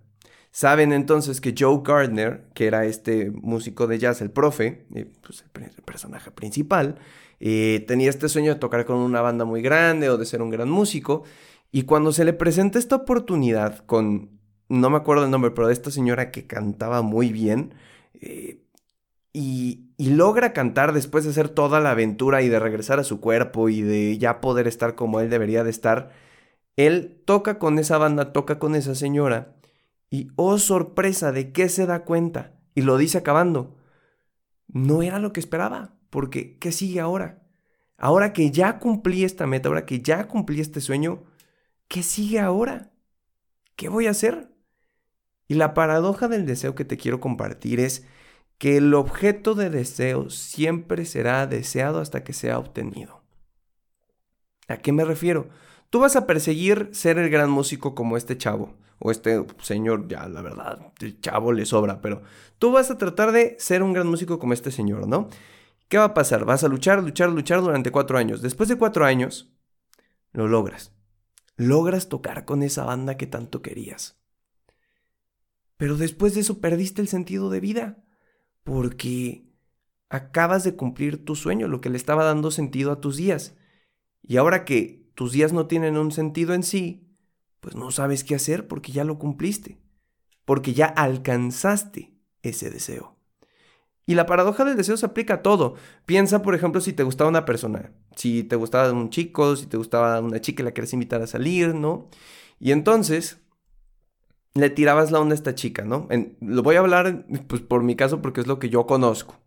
saben 0.51 0.93
entonces 0.93 1.41
que 1.41 1.53
Joe 1.57 1.81
Gardner, 1.83 2.45
que 2.53 2.67
era 2.67 2.85
este 2.85 3.31
músico 3.31 3.87
de 3.87 3.99
jazz, 3.99 4.21
el 4.21 4.31
profe, 4.31 4.85
eh, 4.95 5.11
pues 5.21 5.43
el, 5.53 5.83
personaje 5.83 6.31
principal, 6.31 6.97
eh, 7.39 7.83
tenía 7.87 8.09
este 8.09 8.29
sueño 8.29 8.53
de 8.53 8.59
tocar 8.59 8.85
con 8.85 8.97
una 8.97 9.21
banda 9.21 9.45
muy 9.45 9.61
grande 9.61 10.09
o 10.09 10.17
de 10.17 10.25
ser 10.25 10.41
un 10.41 10.49
gran 10.49 10.69
músico. 10.69 11.23
Y 11.71 11.83
cuando 11.83 12.11
se 12.11 12.25
le 12.25 12.33
presenta 12.33 12.79
esta 12.79 12.95
oportunidad 12.97 13.85
con, 13.85 14.39
no 14.69 14.89
me 14.89 14.97
acuerdo 14.97 15.25
el 15.25 15.31
nombre, 15.31 15.51
pero 15.51 15.67
de 15.67 15.73
esta 15.73 15.91
señora 15.91 16.31
que 16.31 16.47
cantaba 16.47 17.01
muy 17.01 17.31
bien, 17.31 17.73
eh, 18.21 18.61
y, 19.31 19.91
y, 19.97 20.09
logra 20.09 20.53
cantar 20.53 20.91
después 20.91 21.23
de 21.23 21.29
hacer 21.29 21.49
toda 21.49 21.79
la 21.79 21.91
aventura 21.91 22.41
y 22.41 22.49
de 22.49 22.59
regresar 22.59 22.99
a 22.99 23.03
su 23.03 23.21
cuerpo 23.21 23.69
y 23.69 23.81
de 23.83 24.17
ya 24.17 24.41
poder 24.41 24.67
estar 24.67 24.95
como 24.95 25.19
él 25.19 25.29
debería 25.29 25.63
de 25.63 25.69
estar, 25.69 26.11
él 26.77 27.21
toca 27.25 27.59
con 27.59 27.77
esa 27.77 27.99
banda, 27.99 28.33
toca 28.33 28.57
con 28.57 28.75
esa 28.75 28.95
señora 28.95 29.58
y, 30.09 30.31
oh 30.35 30.57
sorpresa, 30.57 31.31
¿de 31.31 31.51
qué 31.51 31.69
se 31.69 31.85
da 31.85 32.03
cuenta? 32.03 32.59
Y 32.75 32.81
lo 32.81 32.97
dice 32.97 33.19
acabando. 33.19 33.77
No 34.67 35.01
era 35.03 35.19
lo 35.19 35.33
que 35.33 35.39
esperaba, 35.39 35.95
porque 36.09 36.57
¿qué 36.57 36.71
sigue 36.71 36.99
ahora? 36.99 37.43
Ahora 37.97 38.33
que 38.33 38.49
ya 38.51 38.79
cumplí 38.79 39.23
esta 39.23 39.45
meta, 39.45 39.69
ahora 39.69 39.85
que 39.85 40.01
ya 40.01 40.27
cumplí 40.27 40.61
este 40.61 40.81
sueño, 40.81 41.23
¿qué 41.87 42.01
sigue 42.01 42.39
ahora? 42.39 42.91
¿Qué 43.75 43.89
voy 43.89 44.07
a 44.07 44.11
hacer? 44.11 44.49
Y 45.47 45.55
la 45.55 45.73
paradoja 45.73 46.27
del 46.27 46.45
deseo 46.45 46.75
que 46.75 46.85
te 46.85 46.97
quiero 46.97 47.19
compartir 47.19 47.79
es 47.79 48.05
que 48.57 48.77
el 48.77 48.93
objeto 48.93 49.55
de 49.55 49.69
deseo 49.69 50.29
siempre 50.29 51.05
será 51.05 51.47
deseado 51.47 51.99
hasta 51.99 52.23
que 52.23 52.33
sea 52.33 52.59
obtenido. 52.59 53.23
¿A 54.67 54.77
qué 54.77 54.91
me 54.91 55.03
refiero? 55.03 55.49
Tú 55.89 55.99
vas 55.99 56.15
a 56.15 56.27
perseguir 56.27 56.89
ser 56.91 57.17
el 57.17 57.29
gran 57.29 57.49
músico 57.49 57.95
como 57.95 58.15
este 58.15 58.37
chavo, 58.37 58.77
o 58.99 59.11
este 59.11 59.45
señor, 59.61 60.07
ya 60.07 60.27
la 60.27 60.41
verdad, 60.41 60.91
el 60.99 61.19
chavo 61.21 61.53
le 61.53 61.65
sobra, 61.65 62.01
pero 62.01 62.21
tú 62.57 62.71
vas 62.71 62.91
a 62.91 62.97
tratar 62.97 63.31
de 63.31 63.55
ser 63.59 63.81
un 63.81 63.93
gran 63.93 64.07
músico 64.07 64.39
como 64.39 64.53
este 64.53 64.71
señor, 64.71 65.07
¿no? 65.07 65.29
¿Qué 65.87 65.97
va 65.97 66.05
a 66.05 66.13
pasar? 66.13 66.45
Vas 66.45 66.63
a 66.63 66.67
luchar, 66.67 67.01
luchar, 67.01 67.29
luchar 67.29 67.61
durante 67.61 67.91
cuatro 67.91 68.17
años. 68.17 68.41
Después 68.41 68.69
de 68.69 68.77
cuatro 68.77 69.05
años, 69.05 69.51
lo 70.33 70.47
logras. 70.47 70.93
Logras 71.55 72.09
tocar 72.09 72.45
con 72.45 72.61
esa 72.61 72.85
banda 72.85 73.17
que 73.17 73.25
tanto 73.25 73.61
querías. 73.61 74.19
Pero 75.77 75.97
después 75.97 76.35
de 76.35 76.41
eso 76.41 76.59
perdiste 76.59 77.01
el 77.01 77.07
sentido 77.07 77.49
de 77.49 77.59
vida, 77.59 78.03
porque 78.63 79.49
acabas 80.09 80.63
de 80.63 80.75
cumplir 80.75 81.23
tu 81.25 81.35
sueño, 81.35 81.67
lo 81.67 81.81
que 81.81 81.89
le 81.89 81.97
estaba 81.97 82.23
dando 82.23 82.51
sentido 82.51 82.91
a 82.91 83.01
tus 83.01 83.17
días. 83.17 83.55
Y 84.21 84.37
ahora 84.37 84.65
que 84.65 85.09
tus 85.15 85.31
días 85.31 85.53
no 85.53 85.67
tienen 85.67 85.97
un 85.97 86.11
sentido 86.11 86.53
en 86.53 86.63
sí, 86.63 87.08
pues 87.59 87.75
no 87.75 87.91
sabes 87.91 88.23
qué 88.23 88.35
hacer 88.35 88.67
porque 88.67 88.91
ya 88.91 89.03
lo 89.03 89.19
cumpliste, 89.19 89.77
porque 90.45 90.73
ya 90.73 90.85
alcanzaste 90.85 92.13
ese 92.41 92.69
deseo. 92.69 93.17
Y 94.05 94.15
la 94.15 94.25
paradoja 94.25 94.65
del 94.65 94.75
deseo 94.75 94.97
se 94.97 95.05
aplica 95.05 95.35
a 95.35 95.41
todo. 95.43 95.75
Piensa, 96.07 96.41
por 96.41 96.55
ejemplo, 96.55 96.81
si 96.81 96.93
te 96.93 97.03
gustaba 97.03 97.29
una 97.29 97.45
persona, 97.45 97.91
si 98.15 98.43
te 98.43 98.55
gustaba 98.55 98.91
un 98.91 99.11
chico, 99.11 99.55
si 99.55 99.67
te 99.67 99.77
gustaba 99.77 100.19
una 100.19 100.41
chica 100.41 100.63
y 100.63 100.65
la 100.65 100.71
quieres 100.71 100.93
invitar 100.93 101.21
a 101.21 101.27
salir, 101.27 101.75
¿no? 101.75 102.09
Y 102.59 102.71
entonces 102.71 103.39
le 104.55 104.69
tirabas 104.69 105.11
la 105.11 105.19
onda 105.19 105.33
a 105.33 105.35
esta 105.35 105.55
chica, 105.55 105.83
¿no? 105.83 106.07
lo 106.41 106.63
voy 106.63 106.75
a 106.75 106.79
hablar, 106.79 107.25
pues 107.47 107.61
por 107.61 107.83
mi 107.83 107.95
caso, 107.95 108.21
porque 108.21 108.41
es 108.41 108.47
lo 108.47 108.57
que 108.59 108.69
yo 108.69 108.87
conozco, 108.87 109.39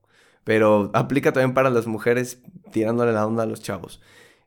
pero 0.45 0.91
aplica 0.95 1.33
también 1.33 1.55
para 1.55 1.71
las 1.71 1.87
mujeres 1.87 2.43
tirándole 2.71 3.13
la 3.13 3.27
onda 3.27 3.43
a 3.43 3.47
los 3.47 3.63
chavos. 3.63 4.01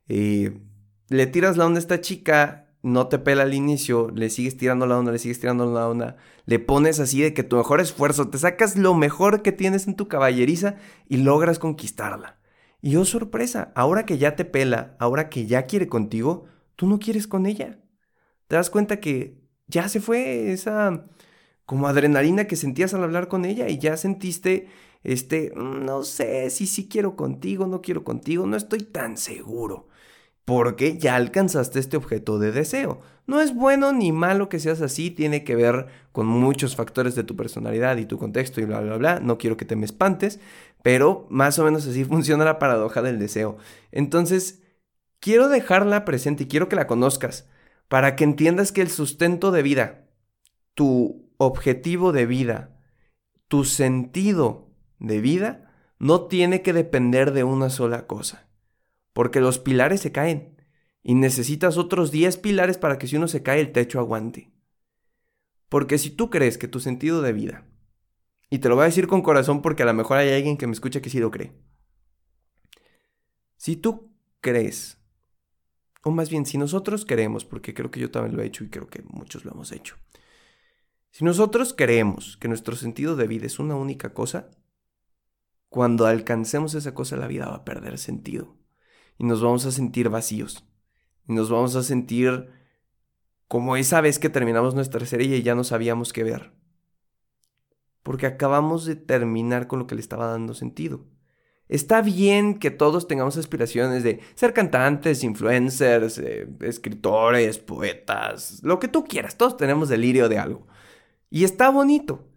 Eh, 0.07 0.62
le 1.10 1.27
tiras 1.27 1.57
la 1.57 1.65
onda 1.65 1.79
a 1.79 1.81
esta 1.81 2.01
chica 2.01 2.64
no 2.86 3.08
te 3.08 3.18
pela 3.18 3.42
al 3.44 3.56
inicio, 3.56 4.12
le 4.12 4.30
sigues 4.30 4.58
tirando 4.58 4.86
la 4.86 5.00
onda, 5.00 5.12
le 5.12 5.18
sigues 5.18 5.39
tirando 5.39 5.65
la 5.74 5.89
onda, 5.89 6.18
le 6.46 6.60
pones 6.60 7.00
así 7.00 7.20
de 7.20 7.34
que 7.34 7.42
tu 7.42 7.56
mejor 7.58 7.82
esfuerzo, 7.82 8.30
te 8.30 8.38
sacas 8.38 8.77
lo 8.77 8.94
mejor 8.94 9.42
que 9.42 9.51
tienes 9.51 9.88
en 9.88 9.96
tu 9.96 10.08
caballeriza 10.08 10.75
y 11.10 11.18
logras 11.18 11.58
conquistarla. 11.58 12.38
Y 12.84 12.98
oh 12.98 13.06
sorpresa, 13.06 13.72
ahora 13.75 14.06
que 14.06 14.20
ya 14.20 14.36
te 14.36 14.46
pela, 14.46 14.96
ahora 15.00 15.30
que 15.30 15.48
ya 15.48 15.63
quiere 15.63 15.88
contigo, 15.88 16.46
tú 16.75 16.86
no 16.88 17.00
quieres 17.00 17.25
con 17.25 17.48
ella. 17.48 17.80
Te 18.48 18.56
das 18.56 18.70
cuenta 18.70 19.00
que 19.00 19.42
ya 19.65 19.89
se 19.89 20.00
fue 20.00 20.51
esa 20.51 21.08
como 21.65 21.88
adrenalina 21.88 22.46
que 22.46 22.56
sentías 22.56 22.94
al 22.94 23.04
hablar 23.04 23.27
con 23.27 23.46
ella 23.46 23.68
y 23.68 23.80
ya 23.80 23.98
sentiste 23.98 24.68
este, 25.04 25.51
mm, 25.56 25.86
no 25.86 26.04
sé 26.04 26.51
si 26.51 26.68
sí 26.68 26.88
quiero 26.88 27.15
contigo, 27.15 27.65
no 27.65 27.82
quiero 27.82 28.04
contigo, 28.04 28.46
no 28.46 28.56
estoy 28.56 28.84
tan 28.84 29.18
seguro 29.18 29.88
porque 30.46 30.98
ya 31.00 31.16
alcanzaste 31.16 31.80
este 31.80 31.98
objeto 31.98 32.38
de 32.38 32.52
deseo. 32.52 33.02
No 33.25 33.42
es 33.42 33.56
bueno 33.56 33.92
ni 33.92 34.12
malo 34.12 34.48
que 34.48 34.60
seas 34.60 34.82
así, 34.82 35.10
tiene 35.10 35.44
que 35.44 35.56
ver 35.56 35.88
con 36.12 36.28
muchos 36.28 36.75
factores 36.75 37.16
de 37.16 37.24
tu 37.24 37.36
personalidad 37.36 37.98
y 37.98 38.06
tu 38.06 38.20
contexto 38.20 38.62
y 38.62 38.66
bla, 38.66 38.80
bla, 38.82 38.98
bla. 38.98 39.20
No 39.20 39.40
quiero 39.40 39.58
que 39.58 39.66
te 39.66 39.75
me 39.75 39.86
espantes, 39.86 40.40
pero 40.84 41.25
más 41.32 41.58
o 41.58 41.66
menos 41.66 41.88
así 41.88 42.06
funciona 42.06 42.46
la 42.46 42.60
paradoja 42.60 43.02
del 43.02 43.18
deseo. 43.18 43.58
Entonces, 43.92 44.62
quiero 45.20 45.50
dejarla 45.50 46.06
presente 46.06 46.44
y 46.44 46.48
quiero 46.48 46.70
que 46.70 46.75
la 46.75 46.88
conozcas 46.88 47.50
para 47.88 48.16
que 48.16 48.24
entiendas 48.24 48.72
que 48.72 48.82
el 48.82 48.90
sustento 48.92 49.52
de 49.52 49.64
vida, 49.64 50.06
tu 50.75 51.32
objetivo 51.38 52.12
de 52.12 52.28
vida, 52.28 52.78
tu 53.48 53.64
sentido 53.64 54.70
de 55.00 55.22
vida, 55.22 55.72
no 55.98 56.25
tiene 56.28 56.62
que 56.62 56.74
depender 56.74 57.32
de 57.32 57.44
una 57.44 57.70
sola 57.70 58.06
cosa 58.06 58.45
porque 59.15 59.39
los 59.39 59.60
pilares 59.60 60.01
se 60.01 60.12
caen 60.12 60.62
y 61.01 61.15
necesitas 61.15 61.77
otros 61.77 62.12
10 62.12 62.36
pilares 62.36 62.77
para 62.77 62.98
que 62.98 63.07
si 63.07 63.15
uno 63.15 63.29
se 63.29 63.41
cae 63.41 63.62
el 63.62 63.72
techo 63.72 64.00
aguante. 64.00 64.51
Porque 65.69 65.98
si 65.98 66.10
tú 66.10 66.29
crees 66.29 66.57
que 66.57 66.67
tu 66.67 66.81
sentido 66.81 67.22
de 67.22 67.31
vida, 67.31 67.65
y 68.50 68.60
te 68.60 68.67
lo 68.67 68.75
voy 68.75 68.81
a 68.81 68.88
decir 68.88 69.07
con 69.07 69.22
corazón 69.22 69.62
porque 69.62 69.84
a 69.84 69.86
lo 69.86 69.93
mejor 69.93 70.17
hay 70.17 70.34
alguien 70.34 70.57
que 70.57 70.67
me 70.67 70.74
escucha 70.74 71.01
que 71.01 71.10
sí 71.10 71.19
lo 71.19 71.31
cree, 71.31 71.53
si 73.55 73.77
tú 73.77 74.12
crees, 74.41 74.98
o 76.03 76.12
más 76.12 76.29
bien 76.29 76.45
si 76.45 76.57
nosotros 76.57 77.05
creemos, 77.05 77.45
porque 77.45 77.74
creo 77.74 77.91
que 77.91 78.01
yo 78.01 78.12
también 78.12 78.36
lo 78.36 78.43
he 78.43 78.48
hecho 78.48 78.65
y 78.65 78.69
creo 78.69 78.88
que 78.88 79.01
muchos 79.03 79.45
lo 79.45 79.53
hemos 79.53 79.72
hecho, 79.72 79.95
si 81.12 81.24
nosotros 81.24 81.74
creemos 81.74 82.36
que 82.36 82.50
nuestro 82.50 82.75
sentido 82.75 83.15
de 83.15 83.27
vida 83.27 83.45
es 83.45 83.60
una 83.60 83.75
única 83.75 84.13
cosa, 84.13 84.51
cuando 85.69 86.05
alcancemos 86.05 86.74
esa 86.74 86.93
cosa 86.93 87.15
la 87.15 87.27
vida 87.27 87.48
va 87.48 87.55
a 87.55 87.63
perder 87.63 87.98
sentido 87.98 88.57
y 89.17 89.24
nos 89.25 89.41
vamos 89.41 89.65
a 89.65 89.72
sentir 89.72 90.10
vacíos. 90.10 90.65
Y 91.27 91.34
nos 91.34 91.50
vamos 91.50 91.75
a 91.75 91.84
sentir 91.84 92.50
como 93.48 93.77
esa 93.77 94.01
vez 94.01 94.19
que 94.19 94.29
terminamos 94.29 94.75
nuestra 94.75 95.05
serie 95.05 95.38
y 95.38 95.43
ya 95.43 95.55
no 95.55 95.63
sabíamos 95.63 96.13
qué 96.13 96.24
ver. 96.24 96.51
Porque 98.03 98.27
acabamos 98.27 98.86
de 98.86 98.95
terminar 98.95 99.67
con 99.67 99.79
lo 99.79 99.88
que 99.88 99.95
le 99.95 100.01
estaba 100.01 100.27
dando 100.27 100.53
sentido. 100.53 101.05
Está 101.67 102.03
bien 102.03 102.60
que 102.60 102.69
todos 102.69 103.07
tengamos 103.07 103.38
aspiraciones 103.38 104.03
de 104.03 104.19
ser 104.36 104.53
cantantes, 104.53 105.24
influencers, 105.24 106.19
eh, 106.19 106.48
escritores, 106.62 107.57
poetas, 107.57 108.62
lo 108.62 108.79
que 108.79 108.88
tú 108.88 109.03
quieras. 109.05 109.36
Todos 109.36 109.57
tenemos 109.57 109.89
delirio 109.89 110.29
de 110.29 110.38
algo. 110.38 110.67
Y 111.31 111.43
está 111.43 111.69
bonito. 111.69 112.27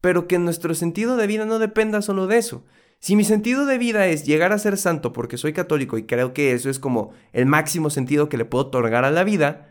Pero 0.00 0.28
que 0.28 0.38
nuestro 0.38 0.74
sentido 0.74 1.16
de 1.16 1.26
vida 1.26 1.46
no 1.46 1.58
dependa 1.58 2.00
solo 2.00 2.28
de 2.28 2.38
eso, 2.38 2.64
si 3.00 3.16
mi 3.16 3.24
sentido 3.24 3.66
de 3.66 3.78
vida 3.78 4.06
es 4.06 4.24
llegar 4.24 4.52
a 4.52 4.58
ser 4.58 4.76
santo 4.76 5.12
porque 5.12 5.36
soy 5.36 5.52
católico 5.52 5.98
y 5.98 6.06
creo 6.06 6.32
que 6.32 6.52
eso 6.52 6.70
es 6.70 6.78
como 6.78 7.12
el 7.32 7.46
máximo 7.46 7.90
sentido 7.90 8.28
que 8.28 8.36
le 8.36 8.44
puedo 8.44 8.66
otorgar 8.66 9.04
a 9.04 9.10
la 9.10 9.24
vida, 9.24 9.68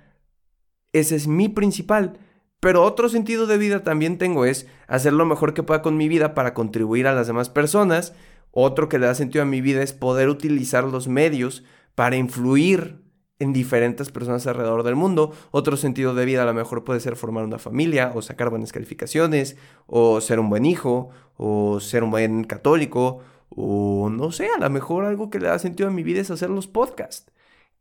ese 0.94 1.16
es 1.16 1.28
mi 1.28 1.50
principal. 1.50 2.20
Pero 2.60 2.84
otro 2.84 3.10
sentido 3.10 3.46
de 3.46 3.58
vida 3.58 3.84
también 3.84 4.18
tengo 4.18 4.46
es 4.46 4.68
hacer 4.88 5.14
lo 5.14 5.26
mejor 5.26 5.54
que 5.54 5.62
pueda 5.62 5.82
con 5.82 5.98
mi 5.98 6.08
vida 6.08 6.34
para 6.34 6.54
contribuir 6.54 7.06
a 7.06 7.14
las 7.14 7.28
demás 7.28 7.50
personas. 7.50 8.14
Otro 8.52 8.90
que 8.90 8.98
le 8.98 9.06
da 9.06 9.14
sentido 9.14 9.44
a 9.44 9.46
mi 9.46 9.62
vida 9.62 9.84
es 9.84 9.94
poder 9.94 10.30
utilizar 10.30 10.86
los 10.86 11.08
medios 11.08 11.64
para 11.94 12.16
influir 12.16 13.05
en 13.40 13.54
diferentes 13.54 14.12
personas 14.12 14.48
alrededor 14.48 14.84
del 14.84 14.96
mundo. 14.96 15.34
Otro 15.52 15.78
sentido 15.78 16.14
de 16.14 16.26
vida 16.26 16.44
a 16.44 16.46
lo 16.46 16.54
mejor 16.54 16.84
puede 16.84 17.00
ser 17.00 17.16
formar 17.16 17.44
una 17.44 17.60
familia 17.60 18.12
o 18.16 18.22
sacar 18.22 18.50
buenas 18.50 18.72
calificaciones 18.72 19.58
o 19.88 20.22
ser 20.22 20.40
un 20.40 20.50
buen 20.50 20.66
hijo 20.66 21.10
o 21.38 21.80
ser 21.80 22.04
un 22.04 22.12
buen 22.12 22.44
católico, 22.46 23.20
o 23.50 24.10
no 24.10 24.32
sé, 24.32 24.50
a 24.56 24.60
lo 24.60 24.70
mejor 24.70 25.06
algo 25.06 25.30
que 25.30 25.40
le 25.40 25.48
da 25.48 25.60
sentido 25.60 25.90
a 25.90 25.92
mi 25.92 26.04
vida 26.04 26.22
es 26.22 26.32
hacer 26.32 26.50
los 26.50 26.68
podcasts. 26.68 27.32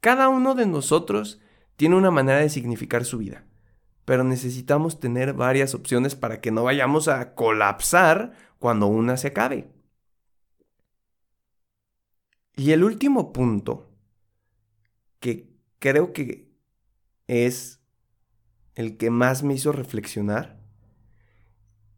Cada 0.01 0.29
uno 0.29 0.55
de 0.55 0.67
nosotros 0.67 1.41
tiene 1.77 1.97
una 1.97 2.11
manera 2.11 2.41
de 2.41 2.51
significar 2.51 3.05
su 3.05 3.19
vida, 3.19 3.45
pero 4.05 4.25
necesitamos 4.25 5.01
tener 5.01 5.35
varias 5.35 5.75
opciones 5.75 6.15
para 6.15 6.41
que 6.41 6.51
no 6.51 6.65
vayamos 6.65 7.09
a 7.09 7.35
colapsar 7.35 8.33
cuando 8.59 8.87
una 8.87 9.17
se 9.17 9.29
acabe. 9.29 9.69
Y 12.57 12.73
el 12.73 12.85
último 12.85 13.33
punto, 13.33 13.94
que 15.25 15.49
creo 15.79 16.13
que 16.13 16.51
es 17.29 17.81
el 18.75 18.99
que 18.99 19.09
más 19.09 19.43
me 19.43 19.55
hizo 19.55 19.73
reflexionar, 19.73 20.61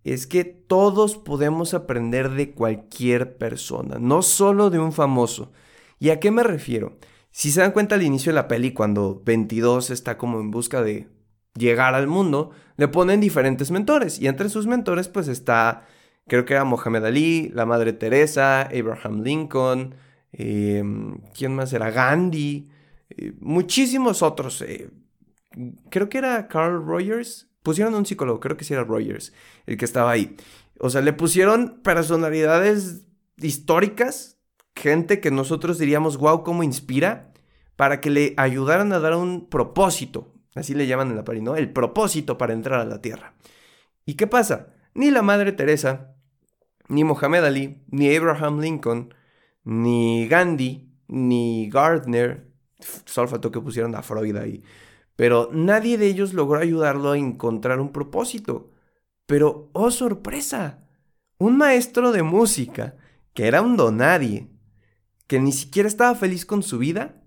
es 0.04 0.28
que 0.28 0.44
todos 0.44 1.16
podemos 1.16 1.74
aprender 1.74 2.30
de 2.30 2.52
cualquier 2.52 3.36
persona, 3.36 3.96
no 3.98 4.22
solo 4.22 4.70
de 4.70 4.78
un 4.78 4.92
famoso. 4.92 5.50
¿Y 5.98 6.10
a 6.10 6.20
qué 6.20 6.30
me 6.30 6.44
refiero? 6.44 6.98
Si 7.32 7.50
se 7.50 7.62
dan 7.62 7.72
cuenta 7.72 7.96
al 7.96 8.04
inicio 8.04 8.30
de 8.30 8.36
la 8.36 8.46
peli, 8.46 8.72
cuando 8.72 9.20
22 9.24 9.90
está 9.90 10.16
como 10.16 10.38
en 10.38 10.52
busca 10.52 10.82
de 10.82 11.08
llegar 11.54 11.96
al 11.96 12.06
mundo, 12.06 12.52
le 12.76 12.86
ponen 12.86 13.20
diferentes 13.20 13.72
mentores. 13.72 14.20
Y 14.20 14.28
entre 14.28 14.50
sus 14.50 14.68
mentores, 14.68 15.08
pues 15.08 15.26
está, 15.26 15.84
creo 16.28 16.44
que 16.44 16.54
era 16.54 16.62
Mohamed 16.62 17.04
Ali, 17.04 17.50
la 17.52 17.66
Madre 17.66 17.92
Teresa, 17.92 18.62
Abraham 18.62 19.22
Lincoln, 19.24 19.96
em, 20.30 21.18
¿quién 21.36 21.56
más 21.56 21.72
era? 21.72 21.90
Gandhi, 21.90 22.68
muchísimos 23.40 24.22
otros. 24.22 24.62
Eh, 24.62 24.90
creo 25.90 26.08
que 26.08 26.18
era 26.18 26.48
Carl 26.48 26.84
Rogers, 26.84 27.48
pusieron 27.62 27.94
un 27.94 28.06
psicólogo, 28.06 28.40
creo 28.40 28.56
que 28.56 28.64
sí 28.64 28.74
era 28.74 28.84
Rogers, 28.84 29.32
el 29.66 29.76
que 29.76 29.84
estaba 29.84 30.10
ahí. 30.10 30.36
O 30.78 30.90
sea, 30.90 31.00
le 31.00 31.12
pusieron 31.12 31.80
personalidades 31.82 33.06
históricas, 33.38 34.38
gente 34.74 35.20
que 35.20 35.30
nosotros 35.30 35.78
diríamos, 35.78 36.16
wow, 36.18 36.42
cómo 36.42 36.62
inspira, 36.62 37.32
para 37.76 38.00
que 38.00 38.10
le 38.10 38.34
ayudaran 38.36 38.92
a 38.92 39.00
dar 39.00 39.14
un 39.14 39.48
propósito. 39.48 40.32
Así 40.54 40.74
le 40.74 40.86
llaman 40.86 41.10
en 41.10 41.16
la 41.16 41.24
pari, 41.24 41.42
¿no? 41.42 41.56
El 41.56 41.72
propósito 41.72 42.38
para 42.38 42.54
entrar 42.54 42.80
a 42.80 42.84
la 42.86 43.02
Tierra. 43.02 43.34
¿Y 44.06 44.14
qué 44.14 44.26
pasa? 44.26 44.68
Ni 44.94 45.10
la 45.10 45.20
Madre 45.20 45.52
Teresa, 45.52 46.14
ni 46.88 47.04
Mohamed 47.04 47.44
Ali, 47.44 47.82
ni 47.88 48.14
Abraham 48.14 48.60
Lincoln, 48.60 49.14
ni 49.64 50.26
Gandhi, 50.28 50.88
ni 51.08 51.68
Gardner, 51.68 52.45
solo 53.04 53.28
faltó 53.28 53.50
que 53.50 53.60
pusieran 53.60 53.94
a 53.94 54.02
Freud 54.02 54.36
ahí, 54.36 54.62
pero 55.16 55.48
nadie 55.52 55.98
de 55.98 56.06
ellos 56.06 56.34
logró 56.34 56.60
ayudarlo 56.60 57.12
a 57.12 57.18
encontrar 57.18 57.80
un 57.80 57.92
propósito. 57.92 58.70
Pero, 59.26 59.70
oh 59.72 59.90
sorpresa, 59.90 60.86
un 61.38 61.56
maestro 61.56 62.12
de 62.12 62.22
música, 62.22 62.96
que 63.34 63.46
era 63.46 63.62
un 63.62 63.76
donadie, 63.76 64.48
que 65.26 65.40
ni 65.40 65.52
siquiera 65.52 65.88
estaba 65.88 66.14
feliz 66.14 66.46
con 66.46 66.62
su 66.62 66.78
vida, 66.78 67.22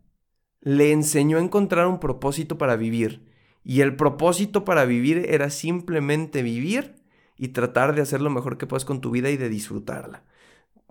le 0.61 0.91
enseñó 0.91 1.37
a 1.37 1.41
encontrar 1.41 1.87
un 1.87 1.99
propósito 1.99 2.57
para 2.57 2.75
vivir. 2.75 3.27
Y 3.63 3.81
el 3.81 3.95
propósito 3.95 4.63
para 4.65 4.85
vivir 4.85 5.25
era 5.29 5.49
simplemente 5.49 6.41
vivir 6.43 6.95
y 7.37 7.49
tratar 7.49 7.95
de 7.95 8.01
hacer 8.01 8.21
lo 8.21 8.29
mejor 8.29 8.57
que 8.57 8.67
puedas 8.67 8.85
con 8.85 9.01
tu 9.01 9.11
vida 9.11 9.29
y 9.29 9.37
de 9.37 9.49
disfrutarla. 9.49 10.23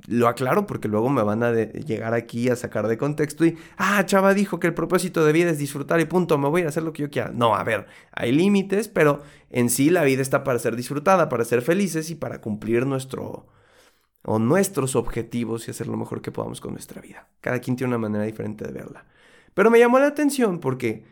Lo 0.07 0.29
aclaro 0.29 0.67
porque 0.67 0.89
luego 0.89 1.09
me 1.11 1.23
van 1.23 1.43
a 1.43 1.53
llegar 1.53 2.15
aquí 2.15 2.49
a 2.49 2.57
sacar 2.57 2.87
de 2.87 2.97
contexto 2.97 3.45
y, 3.45 3.59
ah, 3.77 4.05
Chava 4.07 4.33
dijo 4.33 4.61
que 4.61 4.69
el 4.69 4.75
propósito 4.75 5.25
de 5.25 5.33
vida 5.33 5.51
es 5.51 5.59
disfrutar 5.59 6.01
y 6.01 6.05
punto, 6.05 6.39
me 6.39 6.49
voy 6.49 6.63
a 6.63 6.69
hacer 6.69 6.83
lo 6.83 6.93
que 6.93 7.03
yo 7.03 7.11
quiera. 7.11 7.31
No, 7.35 7.55
a 7.55 7.65
ver, 7.65 7.87
hay 8.13 8.33
límites, 8.33 8.89
pero 8.89 9.23
en 9.51 9.71
sí 9.71 9.91
la 9.91 10.05
vida 10.05 10.23
está 10.23 10.45
para 10.45 10.59
ser 10.59 10.77
disfrutada, 10.77 11.29
para 11.29 11.45
ser 11.45 11.63
felices 11.63 12.11
y 12.11 12.15
para 12.15 12.41
cumplir 12.41 12.87
nuestro 12.87 13.47
o 14.23 14.39
nuestros 14.39 14.95
objetivos 14.97 15.67
y 15.67 15.71
hacer 15.71 15.87
lo 15.87 15.97
mejor 15.97 16.21
que 16.21 16.33
podamos 16.33 16.61
con 16.61 16.73
nuestra 16.73 17.01
vida. 17.01 17.29
Cada 17.41 17.61
quien 17.61 17.77
tiene 17.77 17.89
una 17.89 17.99
manera 17.99 18.25
diferente 18.25 18.67
de 18.67 18.73
verla. 18.73 19.07
Pero 19.55 19.71
me 19.71 19.79
llamó 19.79 19.99
la 19.99 20.07
atención 20.07 20.61
porque 20.61 21.05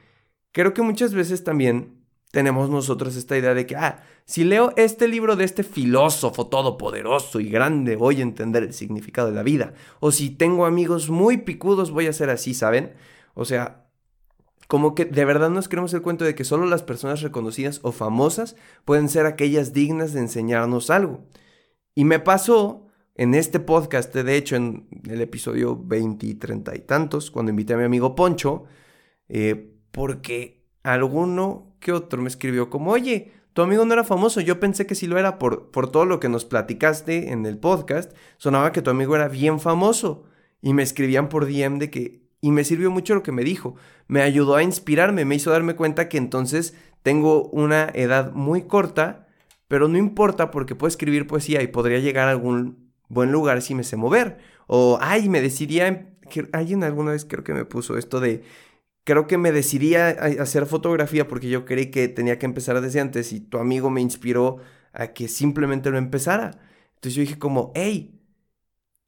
creo 0.53 0.75
que 0.75 0.83
muchas 0.83 1.15
veces 1.15 1.43
también 1.43 1.96
tenemos 2.37 2.69
nosotros 2.69 3.17
esta 3.17 3.39
idea 3.39 3.55
de 3.55 3.65
que, 3.65 3.77
ah, 3.77 4.03
si 4.27 4.45
leo 4.45 4.71
este 4.77 5.09
libro 5.09 5.37
de 5.37 5.45
este 5.47 5.63
filósofo 5.63 6.49
todopoderoso 6.49 7.41
y 7.41 7.49
grande, 7.49 7.97
voy 7.97 8.19
a 8.19 8.25
entender 8.25 8.63
el 8.63 8.75
significado 8.75 9.29
de 9.29 9.35
la 9.35 9.43
vida. 9.43 9.73
O 10.01 10.13
si 10.13 10.29
tengo 10.29 10.67
amigos 10.67 11.09
muy 11.09 11.39
picudos, 11.39 11.93
voy 11.93 12.09
a 12.09 12.13
ser 12.13 12.29
así, 12.29 12.53
¿saben? 12.53 12.93
O 13.33 13.47
sea, 13.47 13.87
como 14.69 14.95
que 14.95 15.07
de 15.07 15.25
verdad 15.25 15.49
nos 15.49 15.67
creemos 15.71 15.95
el 15.95 16.03
cuento 16.03 16.27
de 16.27 16.35
que 16.35 16.45
solo 16.45 16.67
las 16.67 16.83
personas 16.83 17.23
reconocidas 17.23 17.81
o 17.83 17.91
famosas 17.91 18.55
pueden 18.85 19.09
ser 19.09 19.25
aquellas 19.25 19.73
dignas 19.73 20.13
de 20.13 20.21
enseñarnos 20.21 20.91
algo. 20.91 21.25
Y 21.95 22.05
me 22.05 22.19
pasó 22.19 22.87
en 23.15 23.35
este 23.35 23.61
podcast, 23.61 24.15
de 24.15 24.37
hecho, 24.37 24.57
en 24.57 24.89
el 25.09 25.23
episodio 25.23 25.75
20 25.75 26.27
y 26.27 26.35
30 26.35 26.77
y 26.77 26.81
tantos, 26.81 27.31
cuando 27.31 27.49
invité 27.49 27.73
a 27.73 27.79
mi 27.79 27.85
amigo 27.85 28.15
Poncho, 28.15 28.65
eh, 29.27 29.73
porque 29.91 30.56
alguno 30.93 31.75
que 31.81 31.93
otro 31.93 32.21
me 32.23 32.29
escribió 32.29 32.71
como, 32.71 32.93
oye, 32.93 33.33
tu 33.57 33.63
amigo 33.63 33.87
no 33.87 33.95
era 33.95 34.05
famoso, 34.05 34.43
yo 34.43 34.61
pensé 34.61 34.87
que 34.87 34.95
sí 34.95 35.07
lo 35.07 35.19
era 35.19 35.39
por, 35.39 35.71
por 35.71 35.91
todo 35.91 36.05
lo 36.05 36.21
que 36.21 36.29
nos 36.29 36.45
platicaste 36.45 37.33
en 37.33 37.47
el 37.47 37.57
podcast. 37.57 38.13
Sonaba 38.37 38.71
que 38.71 38.83
tu 38.83 38.91
amigo 38.91 39.17
era 39.17 39.29
bien 39.29 39.61
famoso. 39.61 40.25
Y 40.61 40.75
me 40.75 40.83
escribían 40.83 41.31
por 41.31 41.47
DM 41.47 41.79
de 41.79 41.91
que... 41.91 42.27
Y 42.43 42.51
me 42.51 42.65
sirvió 42.65 42.91
mucho 42.91 43.15
lo 43.15 43.23
que 43.23 43.33
me 43.33 43.45
dijo. 43.45 43.77
Me 44.09 44.21
ayudó 44.21 44.57
a 44.57 44.63
inspirarme, 44.63 45.25
me 45.25 45.37
hizo 45.37 45.51
darme 45.51 45.75
cuenta 45.75 46.11
que 46.11 46.19
entonces 46.19 46.75
tengo 47.03 47.49
una 47.49 47.89
edad 47.95 48.33
muy 48.33 48.65
corta, 48.65 49.27
pero 49.69 49.89
no 49.89 49.97
importa 49.97 50.51
porque 50.51 50.75
puedo 50.75 50.89
escribir 50.89 51.27
poesía 51.27 51.63
y 51.63 51.69
podría 51.69 51.99
llegar 51.99 52.29
a 52.29 52.33
algún 52.33 52.93
buen 53.09 53.33
lugar 53.33 53.63
si 53.63 53.75
me 53.75 53.85
sé 53.85 53.97
mover. 53.97 54.37
O, 54.67 54.99
ay, 55.01 55.31
me 55.31 55.41
decidía... 55.41 56.13
Alguien 56.53 56.85
alguna 56.85 57.13
vez 57.13 57.25
creo 57.25 57.43
que 57.43 57.55
me 57.55 57.65
puso 57.65 57.97
esto 57.97 58.21
de 58.21 58.43
creo 59.07 59.29
que 59.29 59.39
me 59.39 59.53
decidí 59.53 59.95
a, 59.95 60.09
hacer 60.09 60.67
fotografía 60.67 61.29
porque 61.29 61.49
yo 61.49 61.65
creí 61.65 61.93
que 61.93 62.09
tenía 62.09 62.39
que 62.41 62.47
empezar 62.47 62.81
desde 62.81 63.01
antes 63.01 63.33
y 63.33 63.41
tu 63.41 63.59
amigo 63.59 63.89
me 63.89 64.01
inspiró 64.01 64.59
a 64.93 65.09
que 65.09 65.29
simplemente 65.29 65.91
lo 65.91 65.97
empezara. 65.97 66.59
Entonces 66.97 67.15
yo 67.15 67.21
dije 67.21 67.39
como, 67.39 67.73
hey, 67.77 68.21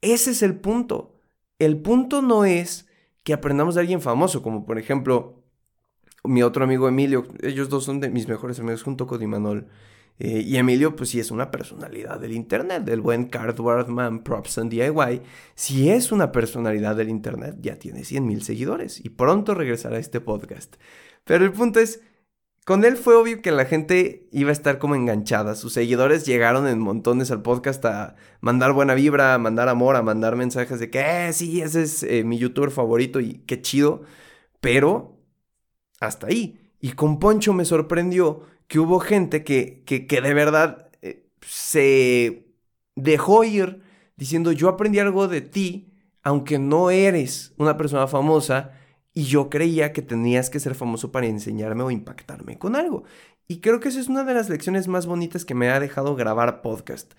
ese 0.01 0.31
es 0.31 0.43
el 0.43 0.55
punto. 0.55 1.21
El 1.59 1.79
punto 1.79 2.23
no 2.23 2.45
es 2.45 2.87
que 3.25 3.33
aprendamos 3.33 3.75
de 3.75 3.81
alguien 3.81 4.01
famoso, 4.01 4.41
como 4.41 4.65
por 4.65 4.79
ejemplo 4.79 5.43
mi 6.23 6.45
otro 6.45 6.63
amigo 6.65 6.89
Emilio, 6.89 7.27
ellos 7.43 7.69
dos 7.69 7.85
son 7.85 7.99
de 7.99 8.11
mis 8.11 8.29
mejores 8.29 8.61
amigos 8.61 8.85
junto 8.85 9.07
con 9.09 9.21
Imanol. 9.21 9.67
Eh, 10.19 10.43
y 10.45 10.57
Emilio, 10.57 10.97
pues 10.97 11.11
sí 11.11 11.21
es 11.21 11.31
una 11.31 11.51
personalidad 11.51 12.19
del 12.19 12.33
Internet, 12.33 12.85
del 12.85 13.01
buen 13.01 13.27
Cardboard 13.27 13.89
Man 13.89 14.25
Props 14.25 14.59
and 14.59 14.71
DIY. 14.71 15.23
Si 15.55 15.91
es 15.91 16.11
una 16.11 16.33
personalidad 16.33 16.97
del 16.97 17.09
Internet, 17.09 17.57
ya 17.61 17.79
tiene 17.79 18.05
100 18.05 18.27
mil 18.27 18.43
seguidores 18.43 19.05
y 19.05 19.11
pronto 19.11 19.55
regresará 19.55 19.97
a 19.97 20.01
este 20.01 20.21
podcast. 20.21 20.77
Pero 21.25 21.45
el 21.45 21.53
punto 21.53 21.79
es, 21.79 22.01
con 22.65 22.85
él 22.85 22.97
fue 22.97 23.15
obvio 23.15 23.43
que 23.43 23.53
la 23.53 23.65
gente 23.65 24.29
iba 24.33 24.51
a 24.51 24.53
estar 24.53 24.79
como 24.79 24.97
enganchada. 24.97 25.55
Sus 25.55 25.73
seguidores 25.73 26.27
llegaron 26.27 26.67
en 26.67 26.81
montones 26.81 27.31
al 27.31 27.43
podcast 27.43 27.85
a 27.85 28.17
mandar 28.41 28.73
buena 28.73 28.95
vibra, 28.95 29.35
a 29.35 29.39
mandar 29.39 29.69
amor, 29.69 29.95
a 29.95 30.03
mandar 30.03 30.35
mensajes 30.35 30.81
de 30.81 30.91
que, 30.91 31.29
eh, 31.29 31.33
sí, 31.33 31.61
ese 31.61 31.83
es 31.83 32.03
eh, 32.03 32.25
mi 32.25 32.39
youtuber 32.39 32.71
favorito 32.71 33.21
y 33.21 33.43
qué 33.47 33.63
chido. 33.63 34.03
Pero 34.61 35.17
hasta 36.01 36.27
ahí. 36.27 36.73
Y 36.81 36.93
con 36.93 37.19
Poncho 37.19 37.53
me 37.53 37.65
sorprendió 37.65 38.43
que 38.69 38.79
hubo 38.79 39.01
gente 39.01 39.45
que, 39.45 39.85
que, 39.85 40.21
de 40.21 40.35
verdad 40.35 40.91
eh, 41.03 41.27
se 41.43 42.47
dejó 42.95 43.45
ir 43.45 43.83
diciendo 44.17 44.53
yo 44.53 44.69
aprendí 44.69 44.99
algo 45.01 45.29
de 45.29 45.41
ti, 45.41 45.95
aunque 46.23 46.59
no 46.59 46.91
eres 46.91 47.55
una 47.59 47.77
persona 47.77 48.07
famosa, 48.07 48.73
y 49.15 49.25
yo 49.25 49.51
creía 49.51 49.93
que 49.93 50.03
tenías 50.03 50.51
que 50.51 50.61
ser 50.61 50.75
famoso 50.77 51.11
para 51.11 51.27
enseñarme 51.27 51.83
o 51.83 51.91
impactarme 51.91 52.59
con 52.59 52.77
algo. 52.77 53.05
Y 53.49 53.61
creo 53.61 53.81
que 53.81 53.89
esa 53.89 54.01
es 54.01 54.09
una 54.09 54.25
de 54.25 54.35
las 54.35 54.49
lecciones 54.49 54.89
más 54.89 55.07
bonitas 55.07 55.45
que 55.45 55.55
me 55.55 55.71
ha 55.71 55.81
dejado 55.81 56.15
grabar 56.15 56.63
podcast. 56.63 57.15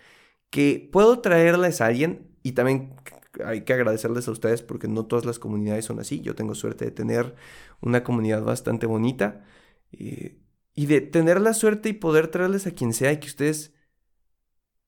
Que 0.49 0.89
puedo 0.91 1.19
traerles 1.19 1.81
a 1.81 1.88
alguien 1.88 2.29
y 2.43 2.53
también 2.53 2.95
hay 3.43 3.63
que 3.63 3.73
agradecerles 3.73 4.27
a 4.27 4.31
ustedes 4.31 4.62
porque 4.62 4.88
no 4.88 5.05
todas 5.07 5.25
las 5.25 5.39
comunidades 5.39 5.85
son 5.85 5.99
así. 5.99 6.21
Yo 6.21 6.35
tengo 6.35 6.55
suerte 6.55 6.85
de 6.85 6.91
tener 6.91 7.35
una 7.81 8.03
comunidad 8.03 8.43
bastante 8.43 8.85
bonita. 8.85 9.45
Eh, 9.91 10.38
y 10.75 10.86
de 10.86 11.01
tener 11.01 11.41
la 11.41 11.53
suerte 11.53 11.89
y 11.89 11.93
poder 11.93 12.27
traerles 12.27 12.67
a 12.67 12.71
quien 12.71 12.93
sea 12.93 13.12
y 13.12 13.19
que 13.19 13.27
ustedes 13.27 13.73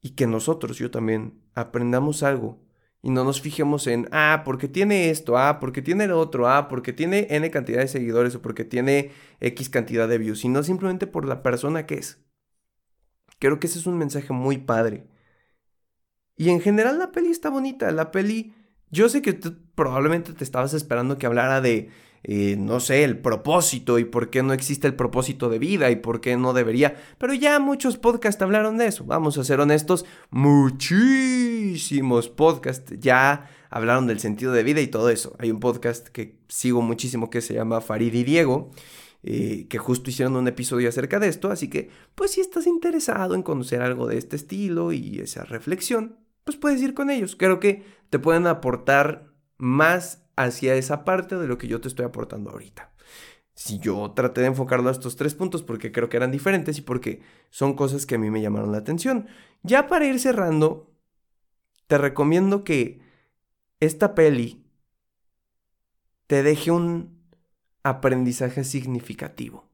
y 0.01 0.11
que 0.11 0.27
nosotros, 0.27 0.77
yo 0.77 0.89
también, 0.89 1.41
aprendamos 1.53 2.23
algo 2.23 2.59
y 3.03 3.09
no 3.09 3.23
nos 3.23 3.41
fijemos 3.41 3.87
en, 3.87 4.07
ah, 4.11 4.43
porque 4.45 4.67
tiene 4.67 5.09
esto, 5.09 5.37
ah, 5.37 5.59
porque 5.59 5.81
tiene 5.81 6.05
el 6.05 6.11
otro, 6.11 6.47
ah, 6.47 6.67
porque 6.67 6.93
tiene 6.93 7.27
N 7.29 7.49
cantidad 7.49 7.79
de 7.79 7.87
seguidores 7.87 8.35
o 8.35 8.41
porque 8.41 8.63
tiene 8.63 9.11
X 9.39 9.69
cantidad 9.69 10.07
de 10.07 10.17
views, 10.17 10.39
sino 10.39 10.63
simplemente 10.63 11.07
por 11.07 11.25
la 11.25 11.41
persona 11.41 11.85
que 11.85 11.95
es. 11.95 12.19
Creo 13.39 13.59
que 13.59 13.67
ese 13.67 13.79
es 13.79 13.87
un 13.87 13.97
mensaje 13.97 14.33
muy 14.33 14.57
padre. 14.57 15.07
Y 16.35 16.49
en 16.49 16.61
general 16.61 16.99
la 16.99 17.11
peli 17.11 17.29
está 17.29 17.49
bonita, 17.49 17.91
la 17.91 18.11
peli, 18.11 18.53
yo 18.91 19.09
sé 19.09 19.21
que 19.21 19.33
tú 19.33 19.55
probablemente 19.75 20.33
te 20.33 20.43
estabas 20.43 20.73
esperando 20.73 21.17
que 21.17 21.25
hablara 21.25 21.61
de 21.61 21.89
eh, 22.23 22.55
no 22.57 22.79
sé, 22.79 23.03
el 23.03 23.17
propósito 23.17 23.97
y 23.97 24.05
por 24.05 24.29
qué 24.29 24.43
no 24.43 24.53
existe 24.53 24.87
el 24.87 24.93
propósito 24.93 25.49
de 25.49 25.57
vida 25.57 25.89
y 25.89 25.95
por 25.95 26.21
qué 26.21 26.37
no 26.37 26.53
debería. 26.53 26.95
Pero 27.17 27.33
ya 27.33 27.59
muchos 27.59 27.97
podcasts 27.97 28.41
hablaron 28.41 28.77
de 28.77 28.87
eso. 28.87 29.05
Vamos 29.05 29.37
a 29.37 29.43
ser 29.43 29.59
honestos, 29.59 30.05
muchísimos 30.29 32.29
podcasts 32.29 32.93
ya 32.99 33.49
hablaron 33.71 34.05
del 34.05 34.19
sentido 34.19 34.53
de 34.53 34.63
vida 34.63 34.81
y 34.81 34.87
todo 34.87 35.09
eso. 35.09 35.35
Hay 35.39 35.49
un 35.49 35.59
podcast 35.59 36.09
que 36.09 36.37
sigo 36.47 36.81
muchísimo 36.81 37.31
que 37.31 37.41
se 37.41 37.55
llama 37.55 37.81
Farid 37.81 38.13
y 38.13 38.23
Diego. 38.23 38.69
Eh, 39.23 39.67
que 39.69 39.77
justo 39.77 40.09
hicieron 40.09 40.35
un 40.35 40.47
episodio 40.47 40.89
acerca 40.89 41.19
de 41.19 41.27
esto, 41.27 41.51
así 41.51 41.69
que 41.69 41.91
pues 42.15 42.31
si 42.31 42.41
estás 42.41 42.65
interesado 42.65 43.35
en 43.35 43.43
conocer 43.43 43.83
algo 43.83 44.07
de 44.07 44.17
este 44.17 44.35
estilo 44.35 44.93
y 44.93 45.19
esa 45.19 45.43
reflexión, 45.43 46.17
pues 46.43 46.57
puedes 46.57 46.81
ir 46.81 46.95
con 46.95 47.11
ellos. 47.11 47.35
Creo 47.35 47.59
que 47.59 47.83
te 48.09 48.17
pueden 48.17 48.47
aportar 48.47 49.31
más 49.59 50.20
hacia 50.35 50.75
esa 50.75 51.03
parte 51.05 51.37
de 51.37 51.47
lo 51.47 51.57
que 51.57 51.67
yo 51.67 51.81
te 51.81 51.87
estoy 51.87 52.05
aportando 52.05 52.51
ahorita. 52.51 52.91
Si 53.53 53.79
yo 53.79 54.11
traté 54.11 54.41
de 54.41 54.47
enfocarlo 54.47 54.89
a 54.89 54.91
estos 54.91 55.15
tres 55.15 55.35
puntos 55.35 55.61
porque 55.61 55.91
creo 55.91 56.09
que 56.09 56.17
eran 56.17 56.31
diferentes 56.31 56.77
y 56.77 56.81
porque 56.81 57.21
son 57.49 57.75
cosas 57.75 58.05
que 58.05 58.15
a 58.15 58.17
mí 58.17 58.29
me 58.29 58.41
llamaron 58.41 58.71
la 58.71 58.79
atención. 58.79 59.27
Ya 59.61 59.87
para 59.87 60.05
ir 60.05 60.19
cerrando, 60.19 60.91
te 61.87 61.97
recomiendo 61.97 62.63
que 62.63 63.01
esta 63.79 64.15
peli 64.15 64.65
te 66.27 66.43
deje 66.43 66.71
un 66.71 67.21
aprendizaje 67.83 68.63
significativo. 68.63 69.69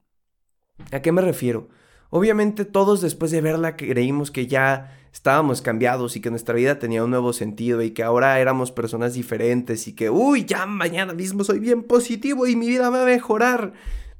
¿A 0.91 1.01
qué 1.01 1.11
me 1.11 1.21
refiero? 1.21 1.69
Obviamente 2.09 2.65
todos 2.65 3.01
después 3.01 3.31
de 3.31 3.41
verla 3.41 3.75
creímos 3.75 4.31
que 4.31 4.47
ya 4.47 5.06
estábamos 5.17 5.63
cambiados 5.63 6.15
y 6.15 6.21
que 6.21 6.29
nuestra 6.29 6.53
vida 6.53 6.77
tenía 6.77 7.03
un 7.03 7.09
nuevo 7.09 7.33
sentido 7.33 7.81
y 7.81 7.89
que 7.89 8.03
ahora 8.03 8.39
éramos 8.39 8.71
personas 8.71 9.15
diferentes 9.15 9.87
y 9.87 9.93
que, 9.93 10.11
uy, 10.11 10.45
ya 10.45 10.67
mañana 10.67 11.13
mismo 11.13 11.43
soy 11.43 11.57
bien 11.57 11.81
positivo 11.81 12.45
y 12.45 12.55
mi 12.55 12.67
vida 12.67 12.91
va 12.91 13.01
a 13.01 13.05
mejorar. 13.05 13.73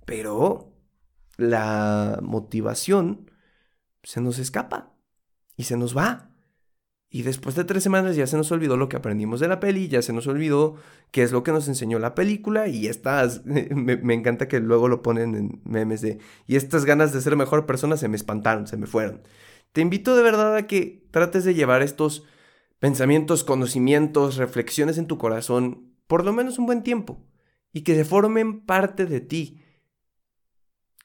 Pero 0.06 0.74
la 1.38 2.20
motivación 2.24 3.30
se 4.02 4.22
nos 4.22 4.40
escapa 4.40 4.96
y 5.56 5.66
se 5.66 5.78
nos 5.78 5.96
va. 5.96 6.32
Y 7.12 7.22
después 7.22 7.54
de 7.56 7.64
tres 7.64 7.84
semanas 7.84 8.16
ya 8.16 8.26
se 8.26 8.36
nos 8.36 8.52
olvidó 8.52 8.76
lo 8.76 8.90
que 8.90 8.98
aprendimos 8.98 9.40
de 9.40 9.48
la 9.48 9.60
peli, 9.60 9.90
ya 9.90 10.02
se 10.02 10.14
nos 10.14 10.26
olvidó 10.26 10.78
qué 11.12 11.22
es 11.22 11.32
lo 11.32 11.44
que 11.44 11.52
nos 11.52 11.68
enseñó 11.68 12.00
la 12.00 12.16
película 12.16 12.68
y 12.70 12.88
estas, 12.88 13.46
me, 13.46 14.14
encanta 14.16 14.48
que 14.48 14.60
luego 14.60 14.88
lo 14.88 15.04
ponen 15.04 15.36
en 15.36 15.62
memes 15.64 16.02
de, 16.02 16.18
y 16.48 16.56
estas 16.56 16.86
ganas 16.86 17.14
de 17.14 17.22
ser 17.22 17.36
mejor 17.36 17.68
persona 17.68 17.98
se 17.98 18.08
me 18.08 18.18
espantaron, 18.18 18.66
se 18.66 18.78
me 18.78 18.88
fueron. 18.88 19.22
Te 19.78 19.82
invito 19.82 20.16
de 20.16 20.24
verdad 20.24 20.56
a 20.56 20.66
que 20.66 21.08
trates 21.12 21.44
de 21.44 21.54
llevar 21.54 21.84
estos 21.84 22.24
pensamientos, 22.80 23.44
conocimientos, 23.44 24.38
reflexiones 24.38 24.98
en 24.98 25.06
tu 25.06 25.20
corazón 25.20 25.94
por 26.08 26.26
lo 26.26 26.34
menos 26.34 26.58
un 26.58 26.66
buen 26.66 26.82
tiempo 26.82 27.24
y 27.72 27.82
que 27.82 27.94
se 27.94 28.04
formen 28.04 28.66
parte 28.66 29.06
de 29.06 29.22
ti. 29.22 29.62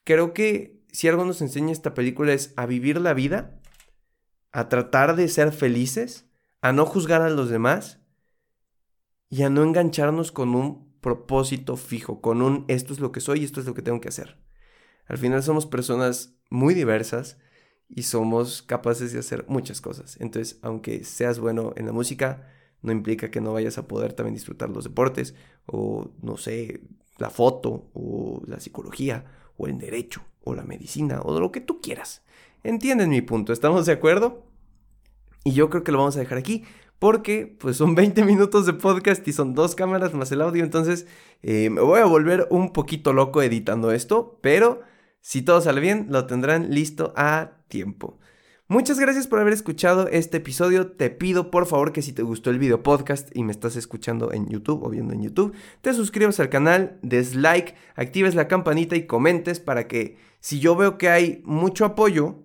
creo 0.04 0.32
que 0.32 0.86
si 0.90 1.06
algo 1.06 1.26
nos 1.26 1.42
enseña 1.42 1.70
esta 1.70 1.92
película 1.92 2.32
es 2.32 2.54
a 2.56 2.64
vivir 2.64 2.98
la 2.98 3.12
vida, 3.12 3.60
a 4.52 4.70
tratar 4.70 5.16
de 5.16 5.28
ser 5.28 5.52
felices, 5.52 6.30
a 6.62 6.72
no 6.72 6.86
juzgar 6.86 7.20
a 7.20 7.28
los 7.28 7.50
demás 7.50 8.00
y 9.28 9.42
a 9.42 9.50
no 9.50 9.64
engancharnos 9.64 10.32
con 10.32 10.54
un 10.54 10.98
propósito 11.02 11.76
fijo, 11.76 12.22
con 12.22 12.40
un 12.40 12.64
esto 12.68 12.94
es 12.94 13.00
lo 13.00 13.12
que 13.12 13.20
soy 13.20 13.40
y 13.40 13.44
esto 13.44 13.60
es 13.60 13.66
lo 13.66 13.74
que 13.74 13.82
tengo 13.82 14.00
que 14.00 14.08
hacer. 14.08 14.38
Al 15.04 15.18
final 15.18 15.42
somos 15.42 15.66
personas 15.66 16.38
muy 16.48 16.72
diversas 16.72 17.36
y 17.94 18.04
somos 18.04 18.62
capaces 18.62 19.12
de 19.12 19.18
hacer 19.18 19.44
muchas 19.48 19.80
cosas. 19.80 20.16
Entonces, 20.20 20.58
aunque 20.62 21.04
seas 21.04 21.38
bueno 21.38 21.72
en 21.76 21.86
la 21.86 21.92
música, 21.92 22.48
no 22.80 22.90
implica 22.90 23.30
que 23.30 23.40
no 23.40 23.52
vayas 23.52 23.78
a 23.78 23.86
poder 23.86 24.14
también 24.14 24.34
disfrutar 24.34 24.70
los 24.70 24.84
deportes 24.84 25.34
o, 25.66 26.10
no 26.22 26.36
sé, 26.36 26.82
la 27.18 27.30
foto 27.30 27.90
o 27.92 28.42
la 28.46 28.60
psicología 28.60 29.24
o 29.56 29.66
el 29.66 29.78
derecho 29.78 30.22
o 30.42 30.54
la 30.54 30.64
medicina 30.64 31.20
o 31.22 31.38
lo 31.38 31.52
que 31.52 31.60
tú 31.60 31.80
quieras. 31.80 32.22
¿Entienden 32.64 33.10
mi 33.10 33.20
punto? 33.20 33.52
¿Estamos 33.52 33.86
de 33.86 33.92
acuerdo? 33.92 34.46
Y 35.44 35.52
yo 35.52 35.68
creo 35.68 35.84
que 35.84 35.92
lo 35.92 35.98
vamos 35.98 36.16
a 36.16 36.20
dejar 36.20 36.38
aquí 36.38 36.64
porque 36.98 37.56
pues 37.58 37.76
son 37.76 37.94
20 37.96 38.24
minutos 38.24 38.64
de 38.64 38.72
podcast 38.72 39.26
y 39.28 39.32
son 39.32 39.54
dos 39.54 39.74
cámaras 39.74 40.14
más 40.14 40.32
el 40.32 40.40
audio, 40.40 40.64
entonces 40.64 41.06
eh, 41.42 41.68
me 41.68 41.82
voy 41.82 42.00
a 42.00 42.06
volver 42.06 42.46
un 42.50 42.72
poquito 42.72 43.12
loco 43.12 43.42
editando 43.42 43.92
esto, 43.92 44.38
pero 44.40 44.80
si 45.22 45.40
todo 45.40 45.60
sale 45.60 45.80
bien, 45.80 46.08
lo 46.10 46.26
tendrán 46.26 46.74
listo 46.74 47.14
a 47.16 47.52
tiempo. 47.68 48.18
Muchas 48.66 48.98
gracias 48.98 49.28
por 49.28 49.38
haber 49.38 49.52
escuchado 49.52 50.08
este 50.08 50.38
episodio. 50.38 50.92
Te 50.92 51.10
pido 51.10 51.50
por 51.50 51.66
favor 51.66 51.92
que 51.92 52.02
si 52.02 52.12
te 52.12 52.22
gustó 52.22 52.50
el 52.50 52.58
video 52.58 52.82
podcast 52.82 53.28
y 53.32 53.44
me 53.44 53.52
estás 53.52 53.76
escuchando 53.76 54.32
en 54.32 54.48
YouTube 54.48 54.82
o 54.82 54.90
viendo 54.90 55.14
en 55.14 55.22
YouTube, 55.22 55.54
te 55.80 55.94
suscribas 55.94 56.40
al 56.40 56.48
canal, 56.48 56.98
des 57.02 57.36
like, 57.36 57.74
actives 57.94 58.34
la 58.34 58.48
campanita 58.48 58.96
y 58.96 59.06
comentes 59.06 59.60
para 59.60 59.86
que 59.86 60.16
si 60.40 60.58
yo 60.58 60.74
veo 60.74 60.98
que 60.98 61.08
hay 61.08 61.40
mucho 61.44 61.84
apoyo, 61.84 62.42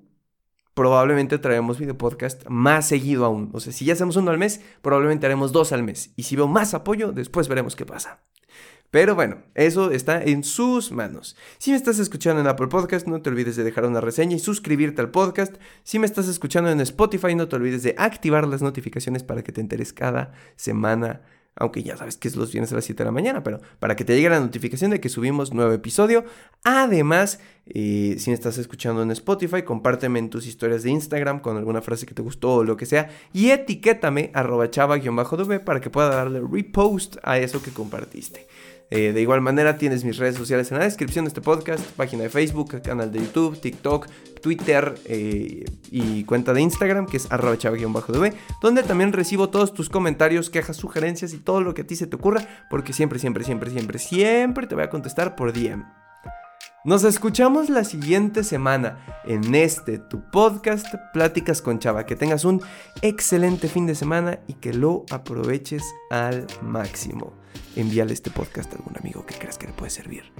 probablemente 0.76 1.40
traeremos 1.40 1.80
video 1.80 1.98
podcast 1.98 2.46
más 2.48 2.88
seguido 2.88 3.26
aún. 3.26 3.50
O 3.54 3.60
sea, 3.60 3.74
si 3.74 3.86
ya 3.86 3.94
hacemos 3.94 4.18
uno 4.18 4.30
al 4.30 4.38
mes, 4.38 4.62
probablemente 4.84 5.26
haremos 5.26 5.52
dos 5.52 5.72
al 5.72 5.82
mes. 5.82 6.14
Y 6.16 6.24
si 6.24 6.36
veo 6.36 6.48
más 6.48 6.76
apoyo, 6.76 7.12
después 7.12 7.48
veremos 7.48 7.76
qué 7.76 7.88
pasa. 7.88 8.22
Pero 8.90 9.16
bueno, 9.16 9.44
eso 9.54 9.92
está 9.92 10.24
en 10.24 10.44
sus 10.44 10.92
manos. 10.92 11.36
Si 11.58 11.72
me 11.72 11.78
estás 11.78 12.00
escuchando 12.00 12.40
en 12.40 12.48
Apple 12.48 12.68
Podcast, 12.68 13.06
no 13.06 13.22
te 13.22 13.30
olvides 13.30 13.58
de 13.58 13.64
dejar 13.64 13.86
una 13.86 14.00
reseña 14.00 14.38
y 14.38 14.40
suscribirte 14.40 15.02
al 15.02 15.12
podcast. 15.12 15.56
Si 15.84 16.00
me 16.00 16.06
estás 16.06 16.28
escuchando 16.30 16.72
en 16.72 16.80
Spotify, 16.80 17.36
no 17.36 17.50
te 17.50 17.58
olvides 17.58 17.84
de 17.84 17.96
activar 17.98 18.48
las 18.48 18.62
notificaciones 18.62 19.24
para 19.24 19.44
que 19.44 19.52
te 19.52 19.60
enteres 19.60 19.92
cada 19.92 20.32
semana. 20.56 21.22
Aunque 21.60 21.82
ya 21.82 21.98
sabes 21.98 22.18
que 22.18 22.28
es 22.28 22.36
los 22.36 22.52
viernes 22.52 22.72
a 22.72 22.76
las 22.76 22.86
7 22.86 23.04
de 23.04 23.06
la 23.06 23.12
mañana, 23.12 23.44
pero 23.44 23.60
para 23.80 23.96
que 23.96 24.06
te 24.06 24.16
llegue 24.16 24.30
la 24.30 24.40
notificación 24.40 24.92
de 24.92 25.02
que 25.02 25.10
subimos 25.10 25.54
nuevo 25.54 25.74
episodio. 25.74 26.24
Además, 26.64 27.40
eh, 27.66 28.16
si 28.20 28.30
me 28.30 28.36
estás 28.36 28.60
escuchando 28.60 29.02
en 29.02 29.10
Spotify, 29.12 29.64
compárteme 29.64 30.20
en 30.20 30.30
tus 30.30 30.46
historias 30.46 30.84
de 30.84 30.92
Instagram 30.92 31.40
con 31.40 31.58
alguna 31.58 31.82
frase 31.82 32.06
que 32.06 32.14
te 32.14 32.22
gustó 32.22 32.58
o 32.58 32.64
lo 32.64 32.78
que 32.78 32.86
sea. 32.86 33.10
Y 33.34 33.50
etiquétame 33.50 34.30
arroba 34.36 34.70
chava-dv 34.70 35.64
para 35.64 35.82
que 35.82 35.90
pueda 35.90 36.10
darle 36.10 36.42
repost 36.42 37.18
a 37.24 37.40
eso 37.40 37.62
que 37.62 37.72
compartiste. 37.72 38.48
Eh, 38.90 39.12
de 39.12 39.22
igual 39.22 39.42
manera 39.42 39.78
tienes 39.78 40.06
mis 40.06 40.18
redes 40.18 40.36
sociales 40.36 40.72
en 40.72 40.78
la 40.78 40.86
descripción 40.86 41.26
de 41.26 41.30
este 41.30 41.42
podcast, 41.42 41.84
página 41.92 42.24
de 42.24 42.30
Facebook, 42.30 42.82
canal 42.82 43.12
de 43.12 43.20
YouTube, 43.20 43.60
TikTok, 43.60 44.08
Twitter 44.42 44.96
eh, 45.06 45.66
y 45.92 46.24
cuenta 46.24 46.54
de 46.54 46.62
Instagram 46.62 47.06
que 47.06 47.18
es 47.18 47.30
arroba 47.32 47.58
chava-dv, 47.58 48.34
donde 48.62 48.84
también 48.84 49.12
recibo 49.12 49.50
todos 49.50 49.74
tus 49.74 49.90
comentarios, 49.90 50.50
quejas, 50.50 50.78
sugerencias 50.78 51.34
y 51.34 51.38
todo 51.38 51.62
lo 51.62 51.74
que 51.74 51.82
a 51.82 51.88
ti 51.88 51.96
se 51.96 52.08
te 52.08 52.16
ocurra, 52.16 52.48
porque 52.70 52.94
siempre, 52.94 53.20
siempre, 53.20 53.44
siempre, 53.44 53.72
siempre, 53.72 54.00
siempre 54.00 54.68
te 54.68 54.76
voy 54.76 54.86
a 54.86 54.90
contestar 54.90 55.36
por 55.36 55.52
DM. 55.52 55.97
Nos 56.86 57.04
escuchamos 57.04 57.70
la 57.70 57.84
siguiente 57.84 58.44
semana 58.44 59.00
en 59.26 59.56
este 59.56 59.98
tu 59.98 60.22
podcast 60.30 60.86
Pláticas 61.12 61.62
con 61.62 61.80
Chava. 61.80 62.06
Que 62.06 62.16
tengas 62.16 62.46
un 62.46 62.62
excelente 63.02 63.68
fin 63.68 63.88
de 63.88 63.96
semana 63.96 64.40
y 64.48 64.54
que 64.54 64.74
lo 64.74 65.04
aproveches 65.10 65.84
al 66.12 66.46
máximo. 66.62 67.34
Envíale 67.76 68.14
este 68.14 68.30
podcast 68.30 68.72
a 68.72 68.78
algún 68.78 68.96
amigo 68.98 69.26
que 69.26 69.36
creas 69.36 69.58
que 69.58 69.68
le 69.68 69.74
puede 69.74 69.90
servir. 69.90 70.32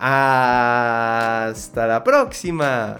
Hasta 0.00 1.86
la 1.86 2.02
próxima. 2.02 2.98